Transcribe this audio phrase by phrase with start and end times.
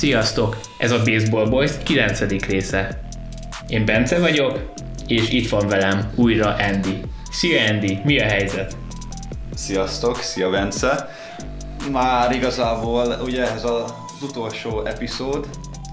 [0.00, 0.60] Sziasztok!
[0.78, 2.20] Ez a Baseball Boys 9.
[2.46, 3.00] része.
[3.68, 4.72] Én Bence vagyok,
[5.06, 7.00] és itt van velem újra Andy.
[7.30, 8.76] Szia Andy, mi a helyzet?
[9.54, 11.08] Sziasztok, szia Bence!
[11.90, 13.92] Már igazából ugye ez az
[14.22, 15.48] utolsó epizód,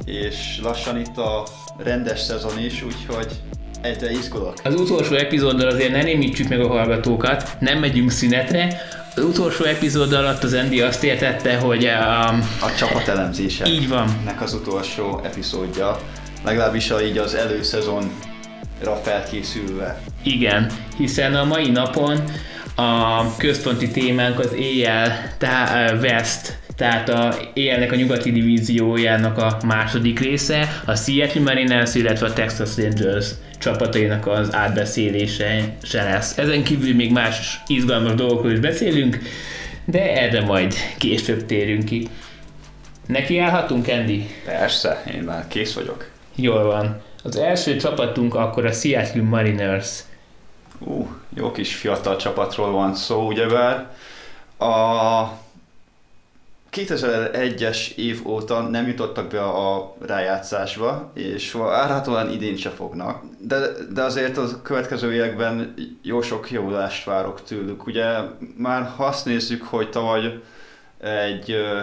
[0.06, 1.44] és lassan itt a
[1.78, 3.32] rendes szezon is, úgyhogy
[3.82, 4.54] egyre izgulok.
[4.64, 8.82] Az utolsó epizóddal azért ne némítsük meg a hallgatókat, nem megyünk szünetre.
[9.18, 12.28] Az utolsó epizód alatt az Andy azt értette, hogy a...
[12.62, 13.68] A csapatelemzése.
[13.68, 14.22] Így van.
[14.26, 16.00] Nek az utolsó epizódja,
[16.46, 20.02] legalábbis a, így az előszezonra felkészülve.
[20.24, 22.24] Igen, hiszen a mai napon
[22.76, 30.20] a központi témánk az éjjel tá- West, tehát a éjjelnek a nyugati divíziójának a második
[30.20, 36.38] része, a Seattle Mariners, illetve a Texas Rangers csapatainak az átbeszélése se lesz.
[36.38, 39.20] Ezen kívül még más izgalmas dolgokról is beszélünk,
[39.86, 42.08] de erre majd később térünk ki.
[43.06, 44.30] Neki állhatunk, Andy?
[44.46, 46.10] Persze, én már kész vagyok.
[46.36, 47.02] Jól van.
[47.24, 50.00] Az első csapatunk akkor a Seattle Mariners.
[50.80, 53.88] Ú, jó kis fiatal csapatról van szó, ugyebár.
[54.58, 55.24] A
[56.78, 63.24] 2001-es év óta nem jutottak be a rájátszásba, és várhatóan idén se fognak.
[63.40, 63.60] De,
[63.94, 67.86] de azért a következő években jó sok javulást várok tőlük.
[67.86, 68.06] Ugye
[68.58, 70.40] már ha azt nézzük, hogy tavaly
[71.00, 71.80] egy ö,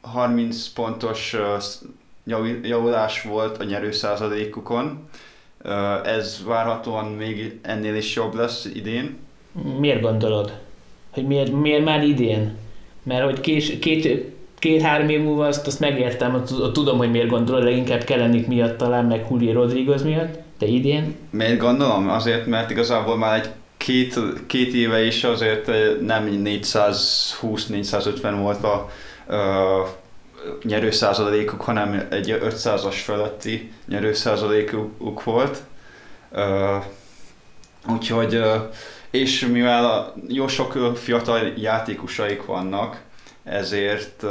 [0.00, 1.36] 30 pontos
[2.62, 5.08] javulás volt a nyerő százalékukon,
[6.04, 9.16] ez várhatóan még ennél is jobb lesz idén.
[9.78, 10.58] Miért gondolod?
[11.10, 12.56] Hogy miért, miért már idén?
[13.02, 18.04] Mert hogy kés, két, két-három év múlva azt, azt megértem, tudom, hogy miért gondolod, leginkább
[18.04, 21.16] Kellenik miatt talán, meg Juli Rodriguez miatt, de idén?
[21.30, 22.08] Miért gondolom?
[22.08, 28.90] Azért, mert igazából már egy két, két éve is azért eh, nem 420-450 volt a
[29.28, 29.36] uh,
[30.62, 35.62] nyerőszázalékuk, hanem egy 500-as feletti nyerőszázalékuk volt.
[36.32, 36.84] Uh,
[37.88, 38.54] úgyhogy, uh,
[39.12, 43.02] és mivel jó sok fiatal játékosaik vannak,
[43.44, 44.24] ezért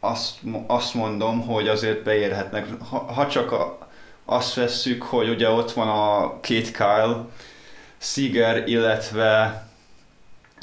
[0.00, 2.66] azt, azt mondom, hogy azért beérhetnek.
[2.82, 3.88] Ha, ha csak a,
[4.24, 7.24] azt vesszük, hogy ugye ott van a két Kyle,
[7.98, 9.66] Seager, illetve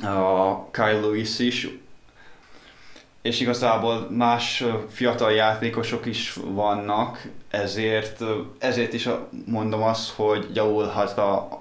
[0.04, 1.68] a Kyle Lewis is,
[3.22, 8.24] és igazából más fiatal játékosok is vannak, ezért,
[8.60, 9.10] ezért is
[9.46, 11.61] mondom azt, hogy javulhat a,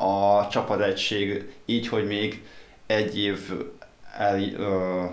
[0.00, 2.42] a csapategység így, hogy még
[2.86, 3.38] egy év
[4.16, 5.04] el, ö,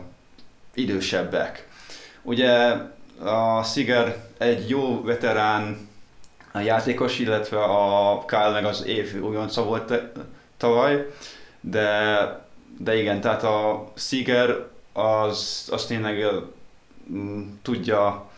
[0.73, 1.67] idősebbek.
[2.21, 2.75] Ugye
[3.23, 5.89] a Siger egy jó veterán
[6.51, 9.93] a játékos, illetve a Kyle meg az év újonca volt
[10.57, 11.07] tavaly,
[11.61, 12.19] de,
[12.77, 16.25] de igen, tehát a Siger az, az tényleg
[17.61, 18.29] tudja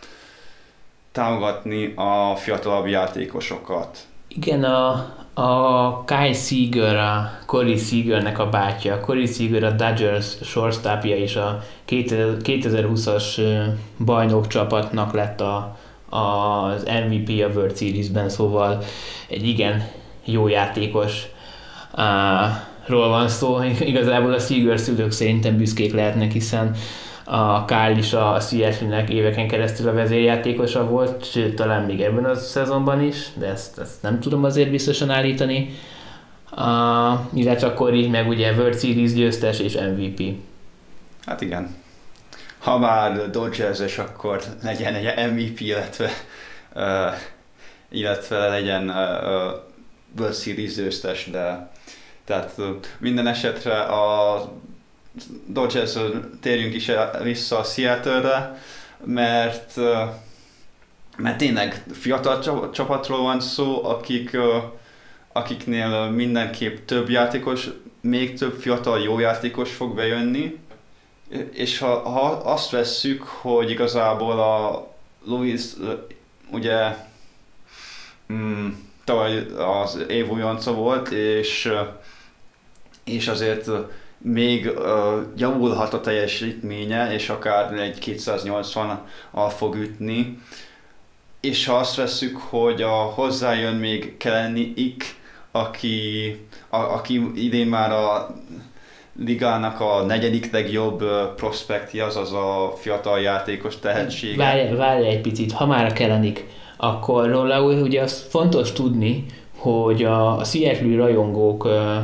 [1.11, 3.97] támogatni a fiatalabb játékosokat.
[4.27, 8.99] Igen, a, a Kai Seager, a Corey Seagernek a bátyja.
[8.99, 13.63] Corey Seager a Dodgers shortstopja és a 2000 2020-as ö,
[14.05, 15.77] bajnok csapatnak lett a,
[16.09, 18.83] az MVP a World Series-ben, szóval
[19.27, 19.87] egy igen
[20.25, 21.27] jó játékos
[21.95, 22.03] uh,
[22.85, 23.57] ról van szó.
[23.79, 26.75] Igazából a Seager szülők szerintem büszkék lehetnek, hiszen
[27.31, 32.35] a Kyle is a Seattle-nek éveken keresztül a vezérjátékosa volt, sőt, talán még ebben a
[32.35, 35.69] szezonban is, de ezt, ezt nem tudom azért biztosan állítani.
[36.51, 40.21] Uh, illetve akkor így meg ugye World Series győztes és MVP.
[41.25, 41.75] Hát igen.
[42.59, 46.09] Ha már Dodgers-es, akkor legyen egy MVP, illetve,
[46.75, 47.13] uh,
[47.89, 48.95] illetve legyen uh,
[50.17, 51.69] World Series győztes, de
[52.25, 52.61] tehát
[52.97, 54.41] minden esetre a
[55.45, 55.97] Dodgers
[56.41, 56.91] térjünk is
[57.23, 58.61] vissza a Seattle-re,
[59.03, 59.75] mert,
[61.17, 64.37] mert tényleg fiatal csa- csapatról van szó, akik,
[65.33, 67.69] akiknél mindenképp több játékos,
[68.01, 70.59] még több fiatal jó játékos fog bejönni,
[71.51, 74.87] és ha, ha azt vesszük, hogy igazából a
[75.25, 75.61] Louis
[76.51, 76.95] ugye
[78.33, 78.69] mm,
[79.03, 80.27] tavaly az év
[80.73, 81.71] volt, és,
[83.03, 83.69] és azért
[84.21, 84.83] még uh,
[85.37, 90.39] javulhat a teljesítménye, és akár egy 280-al fog ütni.
[91.41, 95.15] És ha azt vesszük, hogy a hozzájön még Keleni Ik,
[95.51, 96.35] aki,
[96.69, 98.35] a, aki idén már a
[99.25, 101.03] ligának a negyedik legjobb
[101.35, 104.37] prospektje, azaz a fiatal játékos tehetsége.
[104.37, 106.45] Várj, várj egy picit, ha már kelenik,
[106.77, 109.25] akkor róla ugye az fontos tudni,
[109.57, 111.95] hogy a, a Seattle rajongók ö,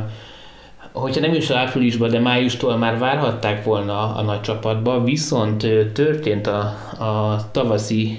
[1.00, 6.60] hogyha nem is áprilisban, de májustól már várhatták volna a nagy csapatba, viszont történt a,
[6.98, 8.18] a tavaszi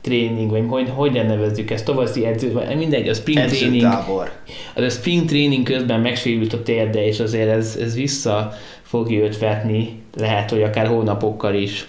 [0.00, 3.84] tréning, vagy hogy, hogyan nevezzük ezt, tavaszi edző, vagy mindegy, a spring training.
[4.74, 8.52] Az a spring training közben megsérült a térde, és azért ez, ez vissza
[8.82, 11.88] fogja őt vetni, lehet, hogy akár hónapokkal is.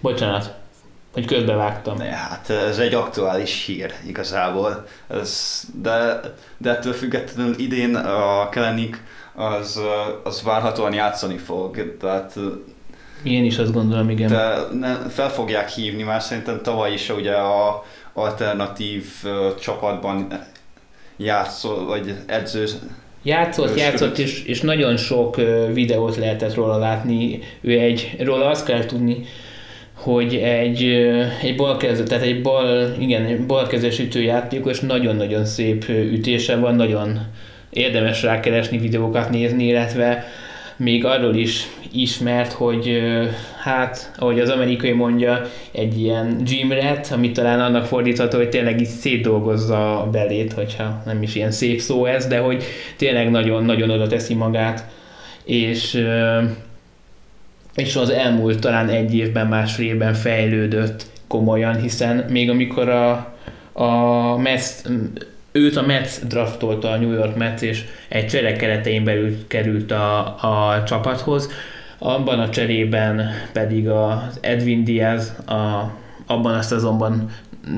[0.00, 0.54] Bocsánat,
[1.12, 1.96] hogy közbevágtam.
[1.96, 6.20] Ne, hát ez egy aktuális hír igazából, ez, de,
[6.58, 9.02] de ettől függetlenül idén a Kelenik
[9.36, 9.80] az,
[10.24, 12.38] az várhatóan játszani fog, tehát
[13.22, 14.28] én is azt gondolom, igen.
[14.28, 20.28] De ne, fel fogják hívni, már szerintem tavaly is ugye a alternatív uh, csapatban
[21.16, 22.64] játszol, vagy edző
[23.22, 27.38] Játszott, játszott, és, és nagyon sok uh, videót lehetett róla látni.
[27.60, 29.24] Ő egy, róla azt kell tudni,
[29.94, 30.82] hogy egy,
[31.42, 37.20] egy balkező, tehát egy bal, igen, balkezes ütőjátékos, nagyon-nagyon szép ütése van, nagyon
[37.70, 40.24] érdemes rákeresni, videókat nézni, illetve
[40.76, 43.02] még arról is ismert, hogy
[43.62, 45.42] hát, ahogy az amerikai mondja,
[45.72, 51.02] egy ilyen gym rat, amit talán annak fordítható, hogy tényleg így szétdolgozza a belét, hogyha
[51.04, 52.64] nem is ilyen szép szó ez, de hogy
[52.96, 54.84] tényleg nagyon-nagyon oda teszi magát,
[55.44, 56.04] és
[57.74, 63.34] és az elmúlt talán egy évben, másfél évben fejlődött komolyan, hiszen még amikor a,
[63.72, 64.70] a Mets,
[65.56, 70.18] őt a Mets draftolta a New York Mets, és egy csere keretein belül került a,
[70.26, 71.50] a csapathoz,
[71.98, 75.92] abban a cserében pedig az Edwin Diaz a,
[76.26, 77.30] abban a szezonban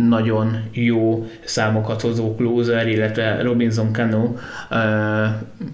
[0.09, 4.35] nagyon jó számokat hozó closer, illetve Robinson Cano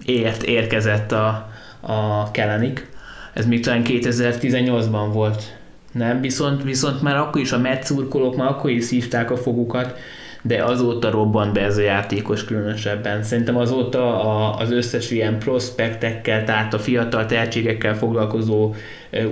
[0.05, 1.49] ért érkezett a,
[1.79, 2.93] a Kellenik
[3.35, 5.57] ez még talán 2018-ban volt.
[5.91, 9.97] Nem, viszont, viszont már akkor is a metszurkolók már akkor is szívták a fogukat,
[10.47, 13.23] de azóta robbant be ez a játékos különösebben.
[13.23, 18.73] Szerintem azóta a, az összes ilyen prospektekkel, tehát a fiatal tehetségekkel foglalkozó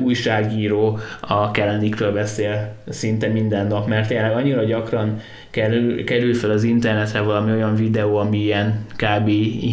[0.01, 5.19] újságíró a Kellenikről beszél szinte minden nap, mert tényleg annyira gyakran
[5.49, 9.29] kerül, kerül fel az internetre valami olyan videó, ami ilyen kb.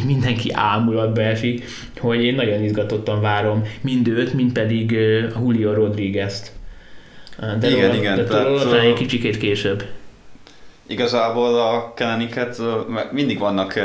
[0.06, 1.64] mindenki ámulatba esik,
[1.98, 4.98] hogy én nagyon izgatottan várom mind őt, mind pedig
[5.40, 6.52] Julio Rodriguez-t.
[7.60, 8.16] De igen, róla, igen.
[8.16, 9.84] De tehát, egy kicsikét később
[10.90, 12.58] igazából a Kelleniket
[13.10, 13.80] mindig vannak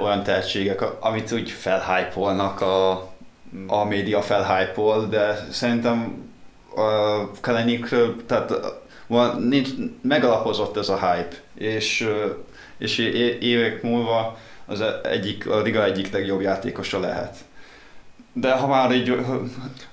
[0.00, 2.90] olyan tehetségek, amit úgy felhypolnak a,
[3.66, 6.28] a média felhypol, de szerintem
[6.76, 8.52] a Kellenikről, tehát
[9.06, 9.68] van, nincs,
[10.02, 12.08] megalapozott ez a hype, és,
[12.78, 12.98] és
[13.40, 17.36] évek múlva az egyik, a liga egyik legjobb játékosa lehet.
[18.32, 19.08] De ha már így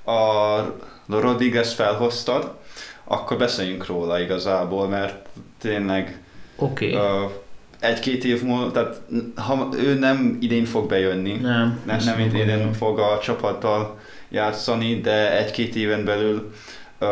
[0.06, 0.60] a
[1.08, 2.56] Rodriguez felhoztad,
[3.04, 5.28] akkor beszéljünk róla igazából, mert
[5.62, 6.22] tényleg
[6.56, 6.94] okay.
[6.94, 7.32] uh,
[7.80, 9.02] egy-két év múlva, tehát
[9.36, 14.00] ha ő nem idén fog bejönni, nem, nem, nem idén fog a csapattal
[14.30, 16.54] játszani, de egy-két éven belül
[17.00, 17.08] uh,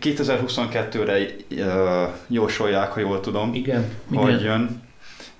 [0.00, 1.18] 2022-re
[1.50, 4.42] uh, jósolják, ha jól tudom, igen, hogy igen.
[4.42, 4.82] jön.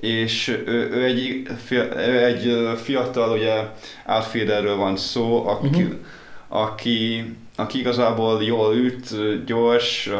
[0.00, 1.46] És ő, ő, egy,
[1.96, 3.54] ő egy fiatal ugye
[4.06, 5.94] outfielderről van szó, aki, uh-huh.
[6.48, 7.24] aki
[7.60, 9.08] aki igazából jól üt,
[9.46, 10.10] gyors.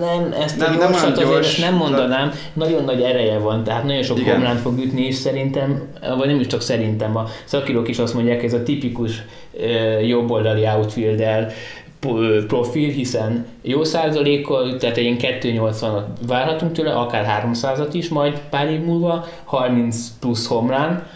[0.00, 2.36] Nem, ezt nem, nem gyors, nem mondanám, de...
[2.52, 5.82] nagyon nagy ereje van, tehát nagyon sok homlánt fog ütni, és szerintem,
[6.18, 9.22] vagy nem is csak szerintem, a szakírók is azt mondják, ez a tipikus
[10.06, 11.52] jobboldali outfielder
[12.46, 18.80] profil, hiszen jó százalékkal, tehát egy 280-at várhatunk tőle, akár 300-at is majd pár év
[18.80, 21.06] múlva, 30 plusz homlán,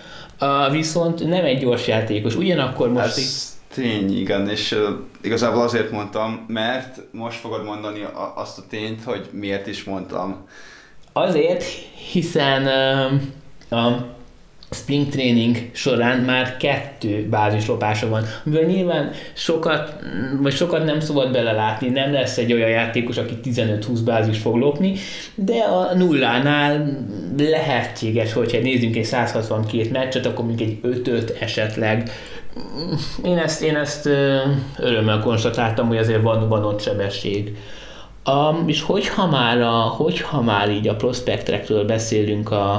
[0.41, 2.37] uh, viszont nem egy gyors játékos.
[2.37, 3.05] Ugyanakkor most...
[3.05, 4.79] Ez tény, igen, és uh,
[5.21, 10.47] igazából azért mondtam, mert most fogod mondani a, azt a tényt, hogy miért is mondtam.
[11.13, 11.65] Azért,
[12.13, 12.63] hiszen
[13.71, 14.15] uh, a
[14.71, 19.95] spring training során már kettő bázislopása van, amiből nyilván sokat,
[20.41, 24.95] vagy sokat nem szabad belelátni, nem lesz egy olyan játékos, aki 15-20 bázis fog lopni,
[25.35, 26.99] de a nullánál
[27.39, 32.11] lehetséges, hogyha nézzünk egy 162 meccset, akkor még egy 5 esetleg.
[33.25, 34.07] Én ezt, én ezt
[34.79, 37.57] örömmel konstatáltam, hogy azért van, van ott sebesség.
[38.27, 42.75] Um, és hogyha már, a, hogyha már így a prospektrekről beszélünk a,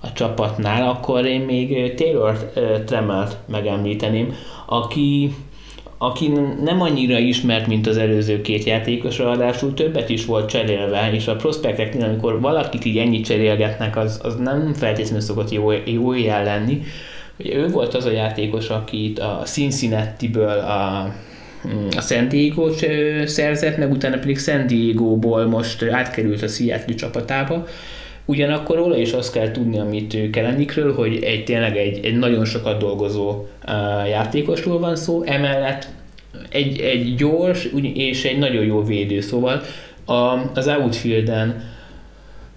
[0.00, 2.52] a csapatnál, akkor én még Taylor
[2.84, 4.34] Tremelt megemlíteném,
[4.66, 5.34] aki,
[5.98, 11.26] aki nem annyira ismert, mint az előző két játékos, ráadásul többet is volt cserélve, és
[11.26, 16.44] a prospekteknél, amikor valakit így ennyit cserélgetnek, az, az nem feltétlenül szokott jó, jó jel
[16.44, 16.82] lenni.
[17.38, 21.12] Ugye ő volt az a játékos, akit a Cincinnati-ből a,
[21.96, 22.70] a San diego
[23.24, 27.66] szerzett, meg utána pedig San Diego-ból most átkerült a Seattle csapatába,
[28.28, 32.78] Ugyanakkor róla is azt kell tudni, amit Kelenikről, hogy egy tényleg egy, egy nagyon sokat
[32.78, 33.44] dolgozó
[34.08, 35.88] játékosról van szó, emellett
[36.48, 39.62] egy, egy gyors és egy nagyon jó védő, szóval
[40.04, 40.12] a,
[40.54, 41.74] az outfielden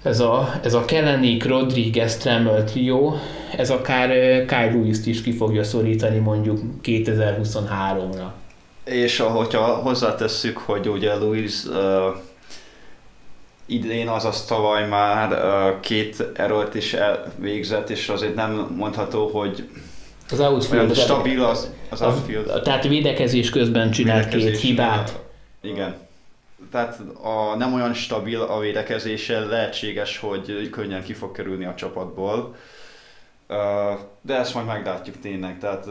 [0.04, 3.14] ez a, ez a Kellenik, Rodriguez, Tremel trio,
[3.58, 4.10] ez akár
[4.46, 8.26] Kyle Lewis-t is ki fogja szorítani mondjuk 2023-ra.
[8.84, 11.76] És ahogyha hozzátesszük, hogy ugye Lewis uh,
[13.66, 19.70] idén, azaz tavaly már uh, két erőt is elvégzett, és azért nem mondható, hogy
[20.32, 22.62] az outfield, stabil az, az outfield.
[22.64, 25.20] Tehát védekezés közben csinált két hibát.
[25.62, 25.96] Igen.
[26.72, 32.56] Tehát a, nem olyan stabil a védekezése, lehetséges, hogy könnyen ki fog kerülni a csapatból.
[34.22, 35.60] De ezt majd meglátjuk tényleg.
[35.60, 35.86] Tehát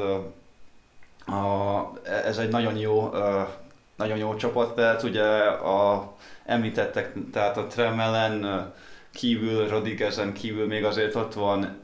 [1.26, 1.92] a,
[2.25, 3.11] ez egy nagyon jó,
[3.97, 6.12] nagyon jó csapat, tehát ugye a
[6.44, 8.73] említettek, tehát a Tremelen
[9.12, 11.78] kívül, Rodriguezen kívül még azért ott van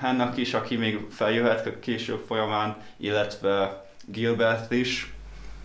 [0.00, 5.12] Hennak is, aki még feljöhet később folyamán, illetve Gilbert is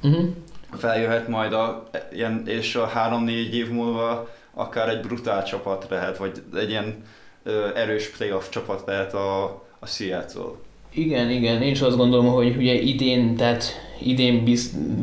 [0.04, 0.30] uh-huh.
[0.78, 6.44] Feljöhet majd, a, ilyen, és a három-négy év múlva akár egy brutál csapat lehet, vagy
[6.56, 7.04] egy ilyen
[7.44, 9.44] ö, erős playoff csapat lehet a,
[9.80, 10.52] a Seattle.
[10.94, 13.66] Igen, igen, én is azt gondolom, hogy ugye idén, tehát
[14.02, 14.44] idén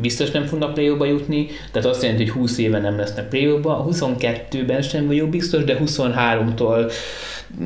[0.01, 4.81] biztos nem fognak play jutni, tehát azt jelenti, hogy 20 éve nem lesznek play 22-ben
[4.81, 6.91] sem vagyok biztos, de 23-tól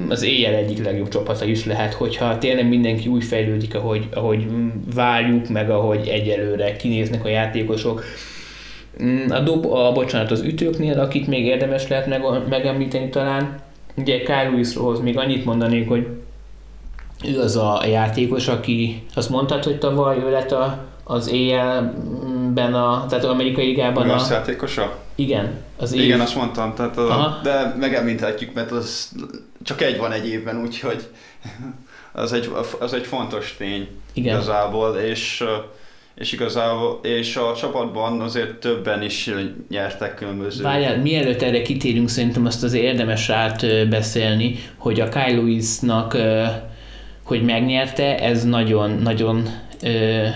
[0.09, 4.47] az éjjel egyik legjobb csapata is lehet, hogyha tényleg mindenki úgy fejlődik, ahogy, ahogy
[4.95, 8.03] várjuk, meg ahogy egyelőre kinéznek a játékosok.
[9.29, 13.59] A, dob, a bocsánat, az ütőknél, akit még érdemes lehet meg, megemlíteni talán,
[13.97, 16.07] ugye Kyle Lewishoz még annyit mondanék, hogy
[17.27, 21.27] ő az a játékos, aki azt mondtad, hogy tavaly ő lett a, az
[22.55, 24.09] éjjelben, a, tehát az amerikai ligában.
[24.09, 24.25] A...
[24.29, 24.97] játékosa?
[25.15, 25.63] Igen.
[25.77, 26.01] Az év...
[26.03, 29.11] Igen, azt mondtam, tehát a, de megemlíthetjük, mert az
[29.63, 31.07] csak egy van egy évben, úgyhogy
[32.11, 34.35] az egy, az egy fontos tény Igen.
[34.35, 35.43] igazából, és
[36.15, 39.31] és igazából, és a csapatban azért többen is
[39.69, 40.63] nyertek különböző.
[40.63, 43.31] Várjál, mielőtt erre kitérünk, szerintem azt azért érdemes
[43.89, 46.17] beszélni, hogy a Kyle Lewis-nak
[47.23, 49.49] hogy megnyerte, ez nagyon, nagyon
[49.83, 50.27] ö,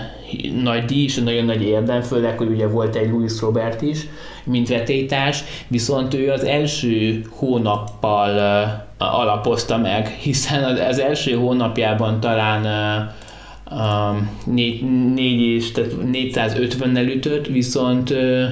[0.62, 4.06] nagy díj és nagyon nagy érdem, főleg, hogy ugye volt egy Louis Robert is,
[4.44, 12.64] mint vetétás, viszont ő az első hónappal ö, alapozta meg, hiszen az, első hónapjában talán
[12.64, 14.82] ö, négy,
[15.14, 18.44] négy és, tehát 450-nel ütött, viszont ö,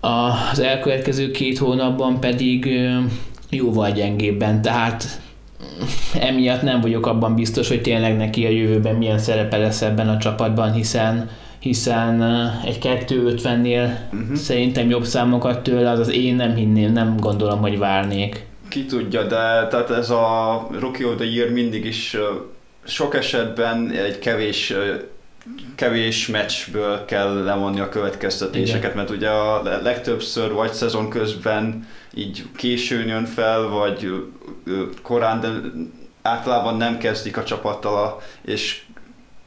[0.00, 2.68] az elkövetkező két hónapban pedig
[3.50, 5.20] jóval gyengébben, tehát
[6.20, 10.18] emiatt nem vagyok abban biztos, hogy tényleg neki a jövőben milyen szerepe lesz ebben a
[10.18, 14.36] csapatban, hiszen hiszen eh, egy 250-nél uh-huh.
[14.36, 18.46] szerintem jobb számokat tőle, az az én nem hinném, nem gondolom, hogy várnék.
[18.68, 22.20] Ki tudja, de tehát ez a Rookie of the Year mindig is eh,
[22.84, 24.78] sok esetben egy kevés eh,
[25.74, 28.96] kevés meccsből kell lemonni a következtetéseket, Igen.
[28.96, 34.24] mert ugye a legtöbbször vagy szezon közben így későn jön fel, vagy
[35.02, 35.48] korán, de
[36.22, 38.82] általában nem kezdik a csapattal, és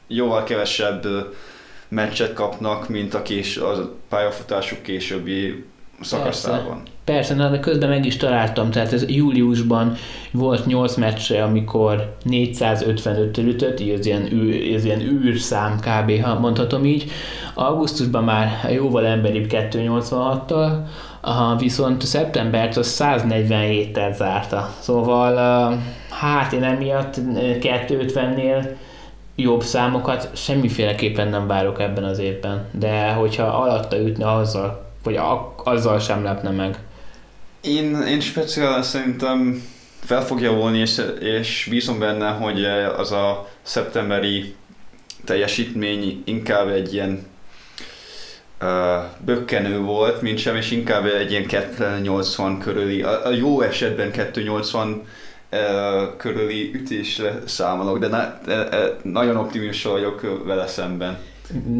[0.07, 1.07] jóval kevesebb
[1.87, 5.65] meccset kapnak, mint a, kés, a pályafutásuk későbbi
[6.01, 6.81] szakaszában.
[7.03, 9.95] Persze, na, de közben meg is találtam, tehát ez júliusban
[10.31, 16.21] volt 8 meccse, amikor 455 ütött, így ez ilyen, űr, ez ilyen űrszám kb.
[16.21, 17.11] ha mondhatom így.
[17.53, 20.71] Augusztusban már jóval emberibb 286-tal,
[21.23, 24.69] Aha, viszont szeptembert az 147-tel zárta.
[24.79, 25.35] Szóval
[26.09, 28.69] hát én emiatt 250-nél
[29.35, 32.65] jobb számokat semmiféleképpen nem várok ebben az évben.
[32.71, 35.19] De hogyha alatta ütne azzal, vagy
[35.63, 36.79] azzal sem lepne meg.
[37.61, 39.63] Én, én speciál szerintem
[40.03, 42.63] fel fog javulni, és, és bízom benne, hogy
[42.97, 44.55] az a szeptemberi
[45.25, 47.29] teljesítmény inkább egy ilyen
[49.25, 54.89] bökkenő volt, mint sem, és inkább egy ilyen 280 körüli, a, a jó esetben 280
[55.51, 55.59] uh,
[56.17, 61.17] körüli ütésre számolok, de, na, de, de nagyon optimista vagyok vele szemben.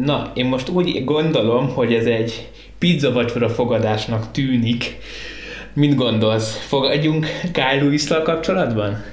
[0.04, 2.50] Na, én most úgy gondolom, hogy ez egy
[2.82, 4.96] pizza vacsora fogadásnak tűnik.
[5.72, 6.56] Mit gondolsz?
[6.66, 9.04] Fogadjunk Kyle lewis kapcsolatban?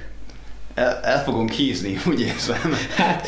[0.74, 2.76] El, el fogunk hízni, úgy érzem.
[2.96, 3.26] Hát,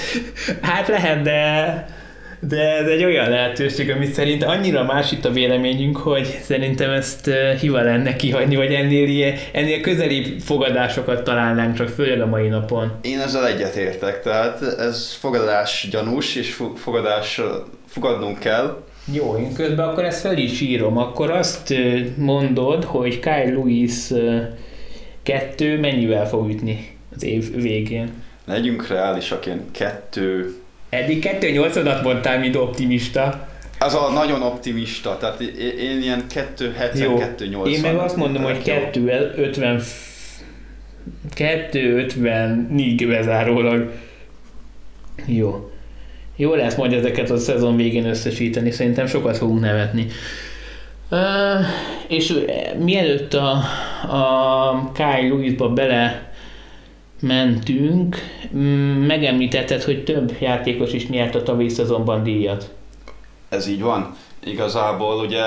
[0.60, 2.00] hát lehet, de
[2.48, 7.30] de ez egy olyan lehetőség, amit szerint annyira más itt a véleményünk, hogy szerintem ezt
[7.60, 12.92] hiva lenne kihagyni, vagy ennél, ennél közelibb fogadásokat találnánk csak főleg a mai napon.
[13.02, 17.40] Én ezzel egyetértek, tehát ez fogadás gyanús, és fogadás
[17.88, 18.82] fogadnunk kell.
[19.04, 20.98] Jó, én közben akkor ezt fel is írom.
[20.98, 21.74] Akkor azt
[22.16, 24.12] mondod, hogy Kyle Lewis
[25.22, 28.10] kettő mennyivel fog ütni az év végén?
[28.44, 30.54] Legyünk reálisak, én kettő...
[30.88, 33.48] Eddig 2-8-at mondtál, mint optimista.
[33.78, 35.40] Az a nagyon optimista, tehát
[35.80, 36.24] én ilyen
[36.58, 37.66] 2-70-2-80.
[37.66, 39.82] Én meg azt mondom, hogy 2-50
[41.36, 43.90] 2-50-ig bezárólag.
[45.26, 45.71] Jó.
[46.36, 50.06] Jó lesz majd ezeket a szezon végén összesíteni, szerintem sokat fogunk nevetni.
[51.10, 51.18] Uh,
[52.08, 52.34] és
[52.78, 53.50] mielőtt a,
[54.08, 56.32] a Kyle Lewisba bele
[57.20, 58.16] mentünk,
[58.56, 62.70] mm, megemlítetted, hogy több játékos is nyert a tavalyi szezonban díjat.
[63.48, 64.16] Ez így van.
[64.44, 65.42] Igazából ugye,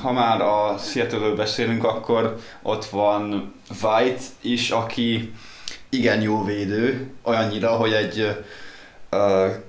[0.00, 5.32] ha már a seattle beszélünk, akkor ott van White is, aki
[5.88, 8.44] igen jó védő, olyannyira, hogy egy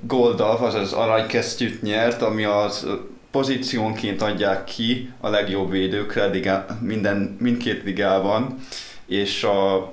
[0.02, 2.88] Goldalf, azaz aranykesztyűt nyert, ami az
[3.32, 8.60] pozíciónként adják ki a legjobb védőkre liga, minden, mindkét ligában,
[9.06, 9.92] és a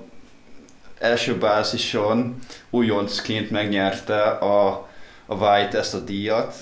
[0.99, 2.39] első bázison
[2.71, 4.89] újoncként megnyerte a,
[5.27, 6.55] a White ezt a díjat.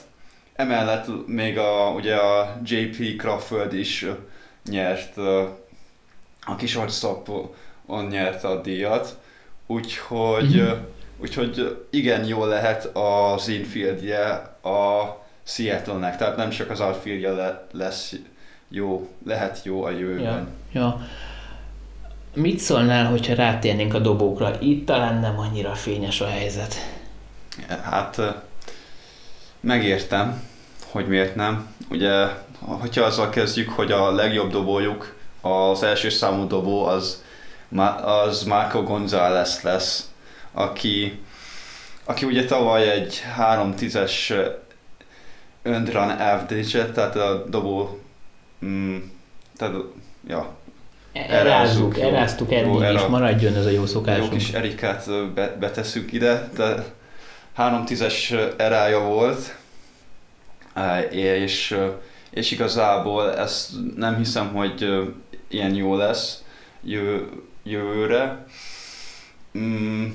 [0.57, 4.07] Emellett még a, ugye a JP Crawford is
[4.71, 5.17] nyert,
[6.41, 6.79] a kis
[7.87, 9.19] on nyerte a díjat,
[9.67, 10.85] úgyhogy, mm-hmm.
[11.21, 14.27] Úgyhogy igen jó lehet az infieldje
[14.63, 18.15] a Seattle-nek, tehát nem csak az outfieldje le, lesz
[18.69, 20.49] jó, lehet jó a jövőben.
[20.73, 21.01] Ja, ja.
[22.35, 24.61] Mit szólnál, hogyha rátérnénk a dobókra?
[24.61, 26.75] Itt talán nem annyira fényes a helyzet.
[27.83, 28.21] Hát
[29.61, 30.43] megértem,
[30.91, 31.75] hogy miért nem.
[31.91, 32.27] Ugye,
[32.59, 37.23] hogyha azzal kezdjük, hogy a legjobb dobójuk, az első számú dobó az,
[38.05, 40.10] az Marco González lesz,
[40.53, 41.21] aki,
[42.05, 44.47] aki ugye tavaly egy 3-10-es
[45.63, 48.01] run average tehát a dobó,
[48.65, 48.97] mm,
[49.57, 49.75] tehát,
[50.29, 50.59] ja,
[51.13, 54.33] Erázzuk, eráztuk eddig is, maradjon ez a jó szokásunk.
[54.33, 56.85] Jó kis Erikát be, betesszük ide, de
[57.57, 59.57] 3-10-es erája volt,
[61.11, 61.79] és,
[62.31, 65.09] és igazából ezt nem hiszem, hogy
[65.49, 66.45] ilyen jó lesz
[66.83, 67.29] jövő,
[67.63, 68.47] jövőre.
[69.59, 70.07] Mm,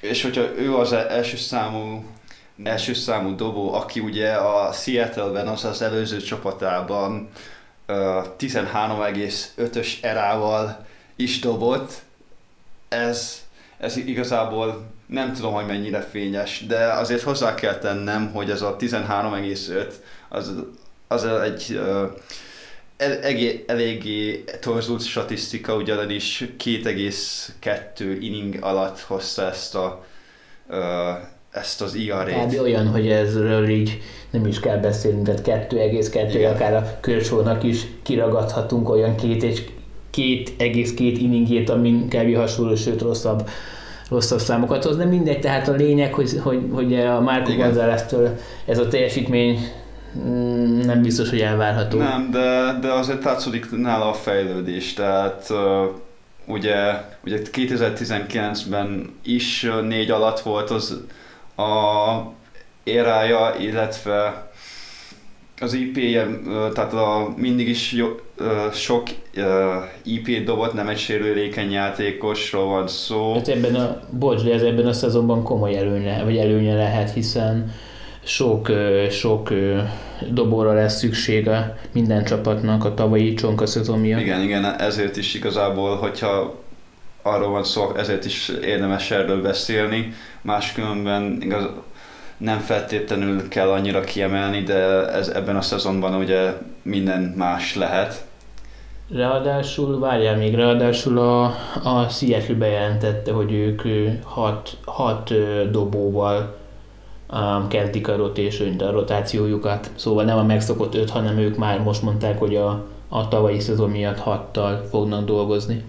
[0.00, 2.04] és hogyha ő az első számú
[2.64, 7.28] első számú dobó, aki ugye a Seattle-ben, az az előző csapatában
[7.88, 10.86] 13,5-ös erával
[11.16, 11.92] is dobott.
[12.88, 13.46] Ez,
[13.78, 18.76] ez igazából nem tudom, hogy mennyire fényes, de azért hozzá kell tennem, hogy ez a
[18.76, 19.92] 13,5
[20.28, 20.52] az,
[21.08, 22.10] az egy uh,
[23.00, 30.04] eléggé, eléggé torzult statisztika, ugyanis 2,2 inning alatt hozta ezt a
[31.50, 32.26] ezt az IRA-t.
[32.26, 33.98] Tehát olyan, hogy ezről így
[34.30, 39.62] nem is kell beszélni, tehát 2,2, akár a Körcsónak is kiragadhatunk olyan két és
[40.10, 43.48] két egész két inningjét, amin kevés hasonló, sőt rosszabb,
[44.08, 44.96] rosszabb számokat hoz.
[44.96, 49.58] Nem mindegy, tehát a lényeg, hogy, hogy, hogy a Márko González-től ez a teljesítmény
[50.84, 51.98] nem biztos, hogy elvárható.
[51.98, 55.52] Nem, de, de azért látszódik nála a fejlődés, tehát
[56.46, 61.00] ugye, ugye 2019-ben is négy alatt volt az
[61.56, 61.70] a
[62.84, 64.50] érája, illetve
[65.60, 66.26] az IP-je,
[66.74, 68.06] tehát a, mindig is jó,
[68.72, 69.08] sok
[70.02, 73.34] IP dobott, nem egy sérülékeny játékosról van szó.
[73.34, 77.72] Hát ebben a, bocs, de ez ebben a szezonban komoly előnye, vagy előnye lehet, hiszen
[78.24, 78.70] sok,
[79.10, 79.52] sok
[80.30, 84.20] dobóra lesz szüksége minden csapatnak a tavalyi csonka szezon miatt.
[84.20, 86.58] Igen, igen, ezért is igazából, hogyha
[87.22, 91.64] arról van szó, ezért is érdemes erről beszélni, máskülönben igaz,
[92.36, 96.52] nem feltétlenül kell annyira kiemelni, de ez ebben a szezonban ugye
[96.82, 98.24] minden más lehet.
[99.10, 101.44] Ráadásul, várjál még, ráadásul a,
[101.82, 103.82] a Seattle bejelentette, hogy ők
[104.24, 105.32] hat, hat
[105.70, 106.59] dobóval
[107.32, 112.02] um, kezdik a, rotation, a rotációjukat, szóval nem a megszokott öt, hanem ők már most
[112.02, 115.84] mondták, hogy a, a tavalyi szezon miatt hattal fognak dolgozni.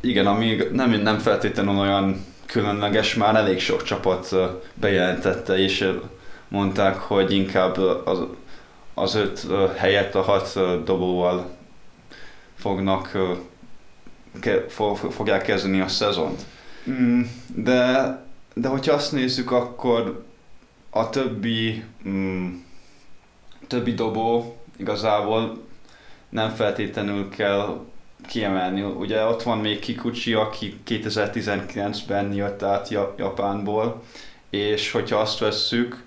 [0.00, 4.34] Igen, ami nem, nem feltétlenül olyan különleges, már elég sok csapat
[4.74, 5.92] bejelentette, és
[6.48, 8.18] mondták, hogy inkább az,
[8.94, 9.46] az öt
[9.76, 10.52] helyett a hat
[10.84, 11.50] dobóval
[12.54, 13.18] fognak,
[15.10, 16.42] fogják kezdeni a szezont.
[16.90, 17.20] Mm,
[17.54, 18.10] de,
[18.54, 20.24] de hogyha azt nézzük, akkor
[20.96, 22.54] a többi, mm,
[23.66, 25.64] többi dobó igazából
[26.28, 27.80] nem feltétlenül kell
[28.28, 28.82] kiemelni.
[28.82, 34.02] Ugye ott van még Kikuchi, aki 2019-ben jött át Japánból,
[34.50, 36.04] és hogyha azt vesszük,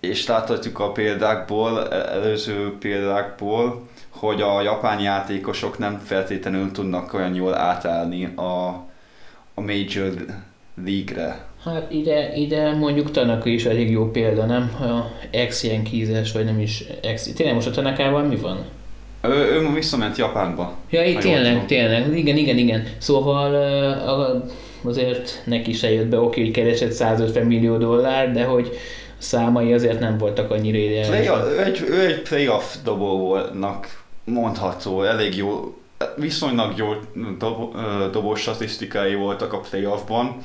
[0.00, 7.34] és láthatjuk a példákból, e- előző példákból, hogy a japán játékosok nem feltétlenül tudnak olyan
[7.34, 8.66] jól átállni a,
[9.54, 10.12] a Major
[10.84, 11.49] League-re.
[11.64, 14.76] Hát ide, ide mondjuk Tanaka is elég jó példa, nem?
[14.80, 17.22] A ex Yankees-es, vagy nem is ex...
[17.22, 18.64] Tényleg most a Tanakával mi van?
[19.22, 20.76] Ő, ő visszament Japánba.
[20.90, 22.86] Ja, itt tényleg, tényleg, igen, igen, igen.
[22.98, 23.54] Szóval
[24.84, 28.78] azért neki se jött be, oké, hogy keresett 150 millió dollár, de hogy
[29.18, 31.46] számai azért nem voltak annyira ideálisak.
[31.46, 35.74] ő, egy, ő egy playoff dobó voltnak mondható, elég jó,
[36.16, 36.92] viszonylag jó
[37.38, 37.76] dob,
[38.12, 40.36] dobó statisztikái voltak a playoffban.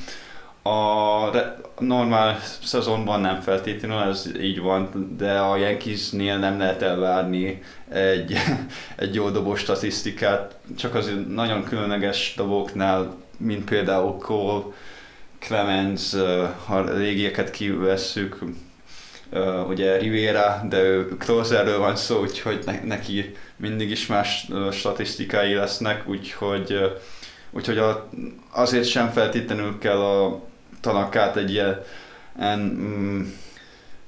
[0.67, 1.32] A
[1.80, 8.36] normál szezonban nem feltétlenül ez így van, de a Yankeesnél nem lehet elvárni egy,
[8.95, 14.63] egy jó dobó statisztikát, csak az nagyon különleges dobóknál, mint például Cole,
[15.39, 16.15] Clemens,
[16.65, 18.39] ha a régieket kivesszük,
[19.67, 26.08] ugye Rivera, de ő closerről van szó, úgyhogy ne, neki mindig is más statisztikái lesznek,
[26.08, 26.80] úgyhogy,
[27.51, 28.10] úgyhogy a,
[28.51, 30.54] azért sem feltétlenül kell a
[30.86, 31.82] tanakát egy ilyen
[32.39, 33.21] en, mm,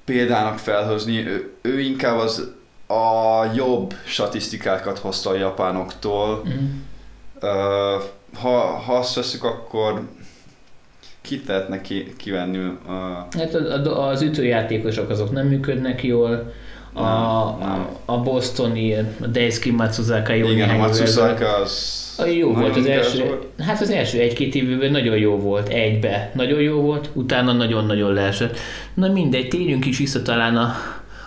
[0.05, 1.27] példának felhozni.
[1.27, 2.51] Ő, ő inkább az
[2.87, 6.41] a jobb statisztikákat hozta a japánoktól.
[6.43, 6.53] Mhm.
[7.41, 8.03] Uh,
[8.41, 10.01] ha, ha azt veszük, akkor
[11.21, 12.57] kit lehetne ki, kivenni?
[12.57, 12.73] Uh,
[13.37, 13.53] Hát
[13.85, 16.53] az ütőjátékosok azok nem működnek jól,
[16.93, 17.01] a,
[17.59, 17.87] Nem, nem.
[18.05, 20.87] a, bostoni, a Daisuke Matsuzaka jó igen, a ezelőtt.
[20.87, 21.61] Matsusaka
[22.17, 22.25] az...
[22.25, 23.45] A jó volt az első, volt.
[23.59, 28.57] hát az első egy-két évben nagyon jó volt, egybe nagyon jó volt, utána nagyon-nagyon leesett.
[28.93, 30.73] Na mindegy, térjünk is vissza talán a,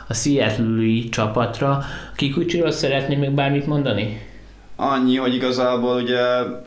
[0.08, 1.82] a Seattle-i csapatra.
[2.16, 4.28] Kikucsiról szeretném még bármit mondani?
[4.76, 6.18] Annyi, hogy igazából ugye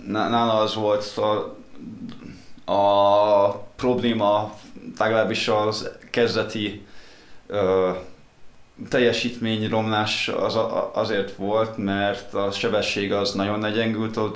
[0.07, 1.55] ná- nála az volt a,
[2.71, 4.53] a probléma,
[4.99, 6.81] legalábbis az kezdeti
[7.47, 7.89] ö,
[8.89, 10.57] teljesítményromlás az
[10.93, 14.31] azért volt, mert a sebesség az nagyon legyengült a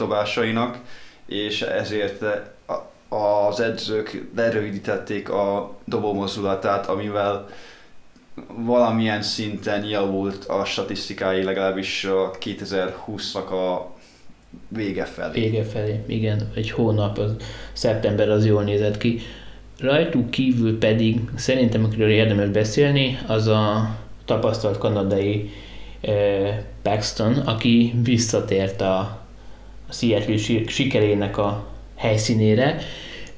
[1.26, 2.24] és ezért
[3.10, 7.48] az edzők lerövidítették a dobómozdulatát, amivel
[8.66, 13.96] valamilyen szinten javult a statisztikái, legalábbis a 2020-nak a
[14.68, 15.40] vége felé.
[15.40, 17.36] Vége felé, igen, egy hónap, az,
[17.74, 19.20] szeptember az jól nézett ki.
[19.80, 23.90] Rajtuk kívül pedig szerintem, akiről érdemes beszélni, az a
[24.28, 25.50] tapasztalt kanadai
[26.82, 28.98] Paxton, aki visszatért a,
[29.90, 32.78] a Seattle si- sikerének a helyszínére.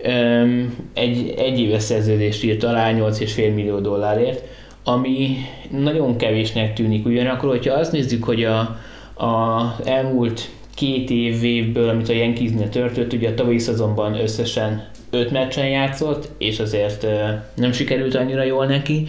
[0.03, 4.43] Öm, egy egyéves szerződést írt alá 8,5 millió dollárért,
[4.83, 5.37] ami
[5.69, 8.59] nagyon kevésnek tűnik ugyanakkor, hogyha azt nézzük, hogy a,
[9.25, 15.67] a elmúlt két évből, amit a Yankeesnél történt, ugye a tavalyi szezonban összesen 5 meccsen
[15.67, 17.07] játszott, és azért
[17.55, 19.07] nem sikerült annyira jól neki.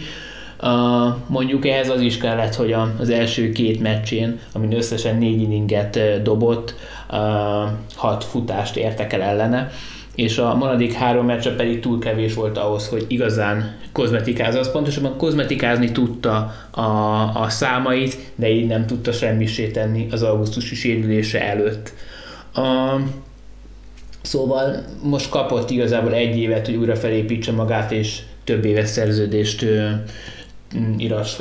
[0.61, 6.21] Uh, mondjuk ehhez az is kellett, hogy az első két meccsén, amin összesen négy inninget
[6.23, 6.75] dobott,
[7.11, 7.17] uh,
[7.95, 9.71] hat futást értek el ellene,
[10.15, 14.59] és a maradék három meccse pedig túl kevés volt ahhoz, hogy igazán kozmetikázza.
[14.59, 16.81] Az pontosabban kozmetikázni tudta a,
[17.41, 21.93] a számait, de így nem tudta semmisé tenni az augusztusi sérülése előtt.
[22.53, 22.95] A,
[24.21, 29.65] szóval most kapott igazából egy évet, hogy újra felépítse magát, és több éves szerződést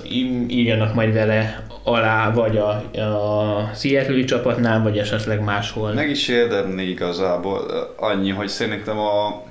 [0.05, 2.69] í- írjanak majd vele alá, vagy a,
[3.01, 5.93] a Seattle-i csapatnál, vagy esetleg máshol.
[5.93, 7.59] Meg is érdemli igazából
[7.97, 9.43] annyi, hogy szerintem a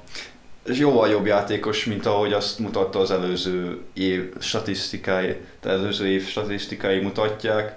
[0.65, 6.99] jóval jobb játékos, mint ahogy azt mutatta az előző év statisztikái, az előző év statisztikái
[6.99, 7.73] mutatják.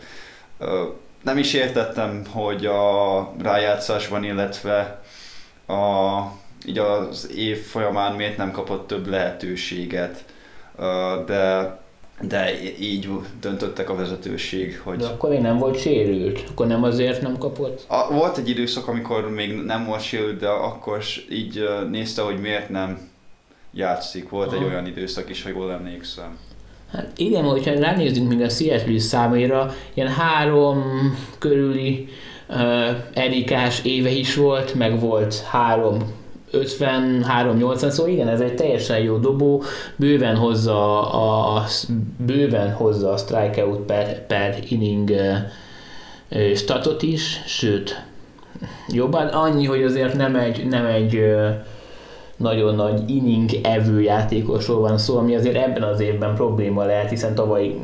[1.22, 5.02] Nem is értettem, hogy a rájátszásban, illetve
[5.66, 6.20] a,
[6.66, 10.24] így az év folyamán miért nem kapott több lehetőséget,
[11.26, 11.80] de,
[12.20, 13.08] de így
[13.40, 14.96] döntöttek a vezetőség, hogy...
[14.96, 17.84] De akkor még nem volt sérült, akkor nem azért nem kapott.
[17.88, 22.68] A, volt egy időszak, amikor még nem volt sérült, de akkor így nézte, hogy miért
[22.68, 23.10] nem
[23.74, 24.28] játszik.
[24.28, 24.66] Volt egy Aha.
[24.66, 26.38] olyan időszak is, ha jól emlékszem.
[26.92, 30.84] Hát igen, hogyha ránézzünk még a Seattle számaira, ilyen három
[31.38, 32.08] körüli
[32.48, 32.56] uh,
[33.14, 36.20] erikás éve is volt, meg volt három
[36.52, 39.62] 50, 3, 80, szóval igen, ez egy teljesen jó dobó,
[39.96, 41.64] bőven hozza a, a,
[42.16, 45.10] bőven hozza a strikeout per, per inning
[46.54, 48.04] statot is, sőt,
[48.88, 49.26] jobban.
[49.26, 51.24] Annyi, hogy azért nem egy, nem egy
[52.36, 57.34] nagyon nagy inning evő játékosról van szó, ami azért ebben az évben probléma lehet, hiszen
[57.34, 57.74] tavaly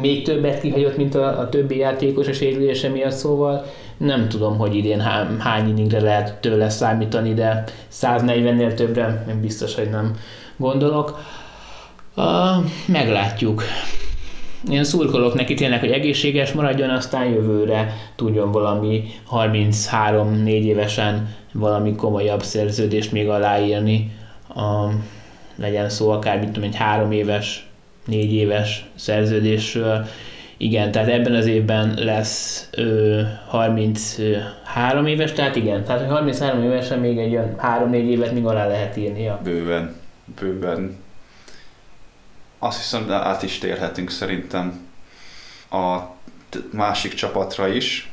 [0.00, 3.64] még többet kihagyott, mint a, a többi játékos a sérülése miatt, szóval
[4.04, 9.74] nem tudom, hogy idén há, hány inningre lehet tőle számítani, de 140-nél többre én biztos,
[9.74, 10.16] hogy nem
[10.56, 11.18] gondolok.
[12.14, 13.62] A, meglátjuk.
[14.70, 22.42] Én szurkolok neki tényleg, hogy egészséges maradjon, aztán jövőre tudjon valami 33-4 évesen valami komolyabb
[22.42, 24.12] szerződést még aláírni.
[24.48, 24.88] A,
[25.56, 27.66] legyen szó akár, mint tudom, egy három éves,
[28.06, 30.06] négy éves szerződésről.
[30.62, 37.18] Igen, tehát ebben az évben lesz ö, 33 éves, tehát igen, tehát 33 évesen még
[37.18, 39.40] egy olyan 3-4 évet még alá lehet írnia.
[39.44, 39.94] Bőven,
[40.40, 40.96] bőven.
[42.58, 44.80] Azt hiszem, de át is térhetünk szerintem
[45.70, 45.98] a
[46.72, 48.10] másik csapatra is.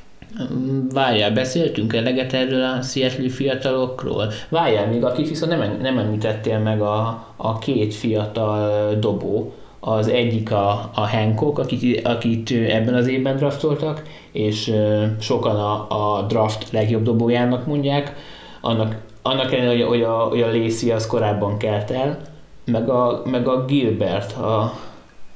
[0.93, 4.31] Várjál, beszéltünk eleget erről a Seattle fiatalokról?
[4.49, 10.51] Várjál, még akit viszont nem, nem említettél meg a, a két fiatal dobó, az egyik
[10.51, 14.73] a, a Hancock, akit, akit ebben az évben draftoltak, és
[15.19, 18.15] sokan a, a draft legjobb dobójának mondják,
[18.61, 22.21] annak, annak ellenére, hogy, hogy, a, hogy a Lacey az korábban kelt el,
[22.65, 24.37] meg a, meg a Gilbert.
[24.37, 24.73] A,